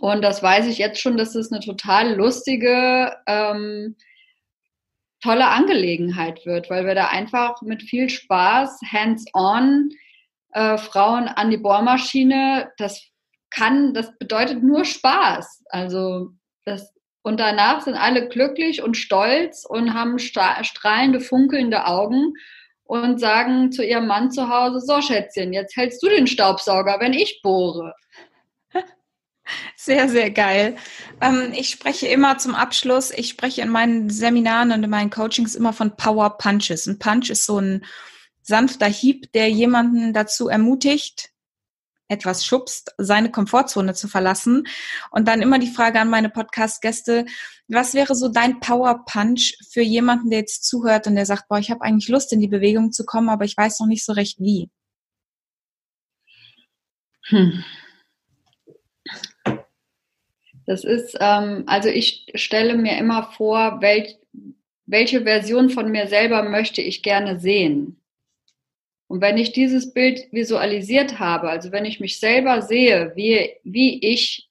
und 0.00 0.22
das 0.22 0.42
weiß 0.42 0.66
ich 0.66 0.78
jetzt 0.78 1.00
schon, 1.00 1.16
dass 1.16 1.34
es 1.34 1.50
eine 1.50 1.60
total 1.60 2.14
lustige, 2.14 3.16
ähm, 3.26 3.96
tolle 5.22 5.48
Angelegenheit 5.48 6.46
wird, 6.46 6.70
weil 6.70 6.86
wir 6.86 6.94
da 6.94 7.08
einfach 7.08 7.60
mit 7.62 7.82
viel 7.82 8.08
Spaß, 8.08 8.80
hands-on, 8.90 9.90
äh, 10.52 10.78
Frauen 10.78 11.28
an 11.28 11.50
die 11.50 11.56
Bohrmaschine, 11.56 12.70
das 12.78 13.02
kann, 13.50 13.94
das 13.94 14.16
bedeutet 14.18 14.62
nur 14.62 14.84
Spaß. 14.84 15.64
Also 15.70 16.30
das, 16.64 16.94
und 17.22 17.40
danach 17.40 17.82
sind 17.82 17.94
alle 17.94 18.28
glücklich 18.28 18.82
und 18.82 18.96
stolz 18.96 19.64
und 19.68 19.94
haben 19.94 20.18
strahlende, 20.18 21.20
funkelnde 21.20 21.86
Augen 21.86 22.34
und 22.84 23.20
sagen 23.20 23.70
zu 23.70 23.84
ihrem 23.84 24.06
Mann 24.06 24.30
zu 24.30 24.48
Hause, 24.48 24.80
so 24.80 25.02
Schätzchen, 25.02 25.52
jetzt 25.52 25.76
hältst 25.76 26.02
du 26.02 26.08
den 26.08 26.26
Staubsauger, 26.26 26.96
wenn 27.00 27.12
ich 27.12 27.40
bohre. 27.42 27.94
Sehr, 29.76 30.08
sehr 30.08 30.30
geil. 30.30 30.76
Ähm, 31.20 31.52
ich 31.56 31.70
spreche 31.70 32.06
immer 32.08 32.36
zum 32.38 32.54
Abschluss, 32.54 33.10
ich 33.10 33.28
spreche 33.28 33.62
in 33.62 33.70
meinen 33.70 34.10
Seminaren 34.10 34.72
und 34.72 34.82
in 34.82 34.90
meinen 34.90 35.10
Coachings 35.10 35.54
immer 35.54 35.72
von 35.72 35.96
Power 35.96 36.36
Punches. 36.36 36.86
Ein 36.86 36.98
Punch 36.98 37.30
ist 37.30 37.46
so 37.46 37.58
ein 37.58 37.84
sanfter 38.42 38.86
Hieb, 38.86 39.32
der 39.32 39.48
jemanden 39.48 40.12
dazu 40.12 40.48
ermutigt, 40.48 41.30
etwas 42.08 42.44
schubst, 42.44 42.94
seine 42.98 43.30
Komfortzone 43.30 43.94
zu 43.94 44.08
verlassen. 44.08 44.66
Und 45.10 45.28
dann 45.28 45.42
immer 45.42 45.58
die 45.58 45.70
Frage 45.70 46.00
an 46.00 46.10
meine 46.10 46.30
Podcast-Gäste, 46.30 47.26
was 47.68 47.94
wäre 47.94 48.14
so 48.14 48.28
dein 48.28 48.60
Power 48.60 49.04
Punch 49.04 49.56
für 49.70 49.82
jemanden, 49.82 50.30
der 50.30 50.40
jetzt 50.40 50.64
zuhört 50.64 51.06
und 51.06 51.14
der 51.14 51.26
sagt, 51.26 51.48
boah, 51.48 51.58
ich 51.58 51.70
habe 51.70 51.82
eigentlich 51.82 52.08
Lust, 52.08 52.32
in 52.32 52.40
die 52.40 52.48
Bewegung 52.48 52.92
zu 52.92 53.04
kommen, 53.04 53.28
aber 53.28 53.44
ich 53.44 53.56
weiß 53.56 53.80
noch 53.80 53.86
nicht 53.86 54.04
so 54.04 54.12
recht 54.12 54.40
wie? 54.40 54.70
Hm. 57.28 57.64
Das 60.66 60.84
ist, 60.84 61.16
ähm, 61.20 61.64
also 61.66 61.88
ich 61.88 62.26
stelle 62.34 62.76
mir 62.76 62.98
immer 62.98 63.30
vor, 63.32 63.80
welch, 63.80 64.18
welche 64.86 65.22
Version 65.22 65.70
von 65.70 65.90
mir 65.90 66.08
selber 66.08 66.42
möchte 66.42 66.82
ich 66.82 67.02
gerne 67.02 67.38
sehen. 67.38 67.97
Und 69.08 69.20
wenn 69.20 69.38
ich 69.38 69.52
dieses 69.52 69.92
Bild 69.92 70.32
visualisiert 70.32 71.18
habe, 71.18 71.50
also 71.50 71.72
wenn 71.72 71.84
ich 71.86 71.98
mich 71.98 72.20
selber 72.20 72.62
sehe, 72.62 73.12
wie, 73.16 73.56
wie 73.64 73.98
ich 74.06 74.48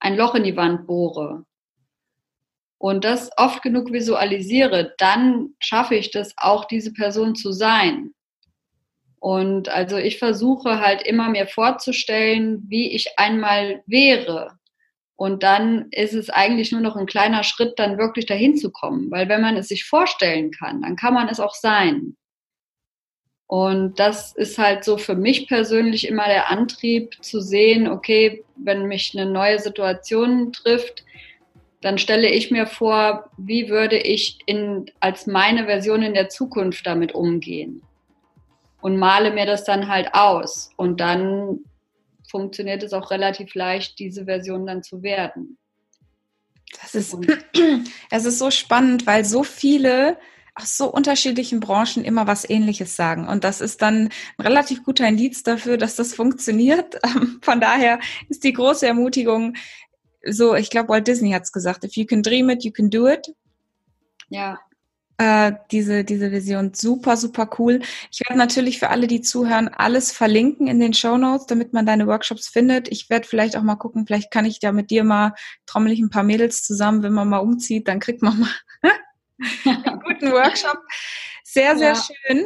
ein 0.00 0.16
Loch 0.16 0.34
in 0.34 0.44
die 0.44 0.56
Wand 0.56 0.86
bohre, 0.86 1.44
und 2.80 3.04
das 3.04 3.30
oft 3.36 3.62
genug 3.62 3.92
visualisiere, 3.92 4.94
dann 4.96 5.50
schaffe 5.58 5.96
ich 5.96 6.10
das 6.10 6.32
auch, 6.38 6.64
diese 6.64 6.94
Person 6.94 7.34
zu 7.34 7.52
sein. 7.52 8.14
Und 9.18 9.68
also 9.68 9.98
ich 9.98 10.18
versuche 10.18 10.80
halt 10.80 11.02
immer 11.02 11.28
mir 11.28 11.46
vorzustellen, 11.46 12.64
wie 12.68 12.90
ich 12.92 13.18
einmal 13.18 13.82
wäre. 13.84 14.52
Und 15.14 15.42
dann 15.42 15.88
ist 15.90 16.14
es 16.14 16.30
eigentlich 16.30 16.72
nur 16.72 16.80
noch 16.80 16.96
ein 16.96 17.04
kleiner 17.04 17.44
Schritt, 17.44 17.78
dann 17.78 17.98
wirklich 17.98 18.24
dahin 18.24 18.56
zu 18.56 18.70
kommen. 18.70 19.10
Weil 19.10 19.28
wenn 19.28 19.42
man 19.42 19.58
es 19.58 19.68
sich 19.68 19.84
vorstellen 19.84 20.50
kann, 20.50 20.80
dann 20.80 20.96
kann 20.96 21.12
man 21.12 21.28
es 21.28 21.38
auch 21.38 21.54
sein. 21.54 22.16
Und 23.50 23.98
das 23.98 24.30
ist 24.30 24.58
halt 24.58 24.84
so 24.84 24.96
für 24.96 25.16
mich 25.16 25.48
persönlich 25.48 26.06
immer 26.06 26.26
der 26.26 26.50
Antrieb 26.50 27.16
zu 27.20 27.40
sehen, 27.40 27.88
okay, 27.88 28.44
wenn 28.54 28.86
mich 28.86 29.12
eine 29.12 29.28
neue 29.28 29.58
Situation 29.58 30.52
trifft, 30.52 31.04
dann 31.80 31.98
stelle 31.98 32.28
ich 32.28 32.52
mir 32.52 32.68
vor, 32.68 33.28
wie 33.36 33.68
würde 33.68 33.98
ich 33.98 34.38
in, 34.46 34.88
als 35.00 35.26
meine 35.26 35.64
Version 35.64 36.00
in 36.04 36.14
der 36.14 36.28
Zukunft 36.28 36.86
damit 36.86 37.12
umgehen. 37.12 37.82
Und 38.82 38.98
male 38.98 39.32
mir 39.32 39.46
das 39.46 39.64
dann 39.64 39.88
halt 39.88 40.14
aus. 40.14 40.70
Und 40.76 41.00
dann 41.00 41.64
funktioniert 42.28 42.84
es 42.84 42.92
auch 42.92 43.10
relativ 43.10 43.56
leicht, 43.56 43.98
diese 43.98 44.26
Version 44.26 44.64
dann 44.64 44.84
zu 44.84 45.02
werden. 45.02 45.58
Das 46.80 46.94
ist, 46.94 47.16
es 48.12 48.24
ist 48.24 48.38
so 48.38 48.52
spannend, 48.52 49.08
weil 49.08 49.24
so 49.24 49.42
viele 49.42 50.18
aus 50.60 50.76
so 50.76 50.90
unterschiedlichen 50.90 51.60
Branchen 51.60 52.04
immer 52.04 52.26
was 52.26 52.48
Ähnliches 52.48 52.96
sagen. 52.96 53.28
Und 53.28 53.44
das 53.44 53.60
ist 53.60 53.82
dann 53.82 54.08
ein 54.38 54.42
relativ 54.42 54.84
guter 54.84 55.06
Indiz 55.06 55.42
dafür, 55.42 55.76
dass 55.76 55.96
das 55.96 56.14
funktioniert. 56.14 57.00
Von 57.42 57.60
daher 57.60 58.00
ist 58.28 58.44
die 58.44 58.52
große 58.52 58.86
Ermutigung, 58.86 59.54
so, 60.26 60.54
ich 60.54 60.70
glaube, 60.70 60.90
Walt 60.90 61.06
Disney 61.06 61.32
hat 61.32 61.44
es 61.44 61.52
gesagt, 61.52 61.84
if 61.84 61.96
you 61.96 62.04
can 62.04 62.22
dream 62.22 62.50
it, 62.50 62.64
you 62.64 62.72
can 62.72 62.90
do 62.90 63.08
it. 63.08 63.34
Ja. 64.28 64.58
Äh, 65.20 65.52
diese, 65.70 66.02
diese 66.04 66.32
Vision 66.32 66.72
super, 66.72 67.16
super 67.16 67.50
cool. 67.58 67.80
Ich 68.10 68.20
werde 68.20 68.38
natürlich 68.38 68.78
für 68.78 68.88
alle, 68.88 69.06
die 69.06 69.20
zuhören, 69.20 69.68
alles 69.68 70.12
verlinken 70.12 70.66
in 70.66 70.80
den 70.80 70.94
Show 70.94 71.18
Notes, 71.18 71.46
damit 71.46 71.74
man 71.74 71.84
deine 71.84 72.06
Workshops 72.06 72.48
findet. 72.48 72.88
Ich 72.88 73.10
werde 73.10 73.28
vielleicht 73.28 73.56
auch 73.56 73.62
mal 73.62 73.76
gucken, 73.76 74.06
vielleicht 74.06 74.30
kann 74.30 74.46
ich 74.46 74.60
da 74.60 74.72
mit 74.72 74.90
dir 74.90 75.04
mal 75.04 75.34
trommel 75.66 75.92
ich 75.92 76.00
ein 76.00 76.08
paar 76.08 76.22
Mädels 76.22 76.62
zusammen, 76.62 77.02
wenn 77.02 77.12
man 77.12 77.28
mal 77.28 77.38
umzieht, 77.38 77.86
dann 77.86 78.00
kriegt 78.00 78.22
man 78.22 78.40
mal 78.40 78.50
einen 79.64 80.00
guten 80.00 80.32
Workshop. 80.32 80.78
Sehr, 81.44 81.76
sehr 81.76 81.94
ja. 81.94 82.02
schön. 82.02 82.44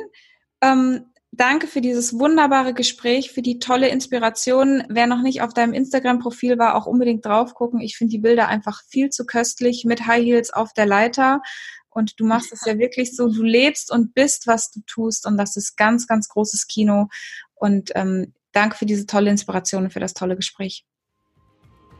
Ähm, 0.60 1.06
danke 1.32 1.66
für 1.66 1.80
dieses 1.80 2.18
wunderbare 2.18 2.74
Gespräch, 2.74 3.32
für 3.32 3.42
die 3.42 3.58
tolle 3.58 3.88
Inspiration. 3.88 4.84
Wer 4.88 5.06
noch 5.06 5.22
nicht 5.22 5.42
auf 5.42 5.52
deinem 5.52 5.72
Instagram-Profil 5.72 6.58
war, 6.58 6.76
auch 6.76 6.86
unbedingt 6.86 7.24
drauf 7.24 7.54
gucken. 7.54 7.80
Ich 7.80 7.96
finde 7.96 8.12
die 8.12 8.18
Bilder 8.18 8.48
einfach 8.48 8.82
viel 8.88 9.10
zu 9.10 9.26
köstlich 9.26 9.84
mit 9.84 10.06
High 10.06 10.24
Heels 10.24 10.52
auf 10.52 10.72
der 10.72 10.86
Leiter. 10.86 11.42
Und 11.90 12.18
du 12.18 12.26
machst 12.26 12.52
es 12.52 12.64
ja 12.64 12.76
wirklich 12.78 13.14
so, 13.14 13.28
du 13.28 13.42
lebst 13.42 13.92
und 13.92 14.14
bist, 14.14 14.46
was 14.46 14.70
du 14.72 14.80
tust. 14.86 15.26
Und 15.26 15.36
das 15.36 15.56
ist 15.56 15.76
ganz, 15.76 16.06
ganz 16.06 16.28
großes 16.28 16.66
Kino. 16.66 17.08
Und 17.54 17.92
ähm, 17.94 18.34
danke 18.52 18.76
für 18.76 18.86
diese 18.86 19.06
tolle 19.06 19.30
Inspiration 19.30 19.84
und 19.84 19.92
für 19.92 20.00
das 20.00 20.14
tolle 20.14 20.36
Gespräch. 20.36 20.84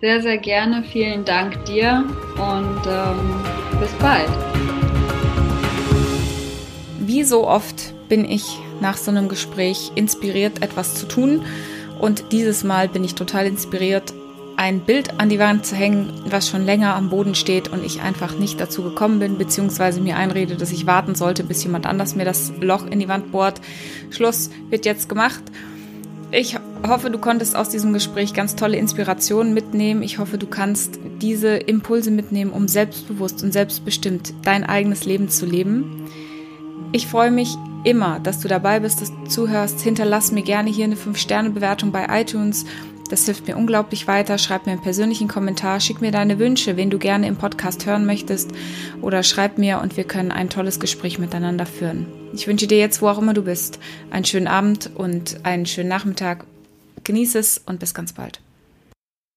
Sehr, 0.00 0.20
sehr 0.20 0.38
gerne. 0.38 0.84
Vielen 0.84 1.24
Dank 1.24 1.64
dir 1.64 2.04
und 2.36 2.82
ähm, 2.86 3.80
bis 3.80 3.92
bald. 3.94 4.43
Wie 7.24 7.28
so 7.28 7.48
oft 7.48 7.94
bin 8.10 8.26
ich 8.26 8.44
nach 8.82 8.98
so 8.98 9.10
einem 9.10 9.30
Gespräch 9.30 9.92
inspiriert, 9.94 10.60
etwas 10.60 10.94
zu 10.94 11.08
tun. 11.08 11.40
Und 11.98 12.32
dieses 12.32 12.64
Mal 12.64 12.86
bin 12.86 13.02
ich 13.02 13.14
total 13.14 13.46
inspiriert, 13.46 14.12
ein 14.58 14.80
Bild 14.80 15.18
an 15.18 15.30
die 15.30 15.38
Wand 15.38 15.64
zu 15.64 15.74
hängen, 15.74 16.12
was 16.26 16.46
schon 16.46 16.66
länger 16.66 16.94
am 16.94 17.08
Boden 17.08 17.34
steht 17.34 17.68
und 17.68 17.82
ich 17.82 18.02
einfach 18.02 18.38
nicht 18.38 18.60
dazu 18.60 18.82
gekommen 18.82 19.20
bin, 19.20 19.38
beziehungsweise 19.38 20.02
mir 20.02 20.18
einrede, 20.18 20.56
dass 20.56 20.70
ich 20.70 20.86
warten 20.86 21.14
sollte, 21.14 21.44
bis 21.44 21.64
jemand 21.64 21.86
anders 21.86 22.14
mir 22.14 22.26
das 22.26 22.52
Loch 22.60 22.84
in 22.84 23.00
die 23.00 23.08
Wand 23.08 23.32
bohrt. 23.32 23.58
Schluss 24.10 24.50
wird 24.68 24.84
jetzt 24.84 25.08
gemacht. 25.08 25.44
Ich 26.30 26.58
hoffe, 26.86 27.08
du 27.08 27.16
konntest 27.16 27.56
aus 27.56 27.70
diesem 27.70 27.94
Gespräch 27.94 28.34
ganz 28.34 28.54
tolle 28.54 28.76
Inspirationen 28.76 29.54
mitnehmen. 29.54 30.02
Ich 30.02 30.18
hoffe, 30.18 30.36
du 30.36 30.46
kannst 30.46 30.98
diese 31.22 31.56
Impulse 31.56 32.10
mitnehmen, 32.10 32.50
um 32.50 32.68
selbstbewusst 32.68 33.42
und 33.42 33.54
selbstbestimmt 33.54 34.34
dein 34.42 34.64
eigenes 34.64 35.06
Leben 35.06 35.30
zu 35.30 35.46
leben. 35.46 36.06
Ich 36.94 37.08
freue 37.08 37.32
mich 37.32 37.56
immer, 37.82 38.20
dass 38.20 38.38
du 38.38 38.46
dabei 38.46 38.78
bist, 38.78 39.00
dass 39.00 39.10
du 39.10 39.24
zuhörst. 39.24 39.80
Hinterlass 39.80 40.30
mir 40.30 40.44
gerne 40.44 40.70
hier 40.70 40.84
eine 40.84 40.94
5-Sterne-Bewertung 40.94 41.90
bei 41.90 42.06
iTunes. 42.08 42.66
Das 43.10 43.24
hilft 43.24 43.48
mir 43.48 43.56
unglaublich 43.56 44.06
weiter. 44.06 44.38
Schreib 44.38 44.66
mir 44.66 44.72
einen 44.74 44.80
persönlichen 44.80 45.26
Kommentar, 45.26 45.80
schick 45.80 46.00
mir 46.00 46.12
deine 46.12 46.38
Wünsche, 46.38 46.76
wen 46.76 46.90
du 46.90 47.00
gerne 47.00 47.26
im 47.26 47.34
Podcast 47.34 47.84
hören 47.84 48.06
möchtest 48.06 48.52
oder 49.02 49.24
schreib 49.24 49.58
mir 49.58 49.80
und 49.80 49.96
wir 49.96 50.04
können 50.04 50.30
ein 50.30 50.50
tolles 50.50 50.78
Gespräch 50.78 51.18
miteinander 51.18 51.66
führen. 51.66 52.06
Ich 52.32 52.46
wünsche 52.46 52.68
dir 52.68 52.78
jetzt, 52.78 53.02
wo 53.02 53.08
auch 53.08 53.18
immer 53.18 53.34
du 53.34 53.42
bist, 53.42 53.80
einen 54.12 54.24
schönen 54.24 54.46
Abend 54.46 54.88
und 54.94 55.40
einen 55.42 55.66
schönen 55.66 55.88
Nachmittag. 55.88 56.44
Genieße 57.02 57.40
es 57.40 57.60
und 57.66 57.80
bis 57.80 57.92
ganz 57.92 58.12
bald. 58.12 58.38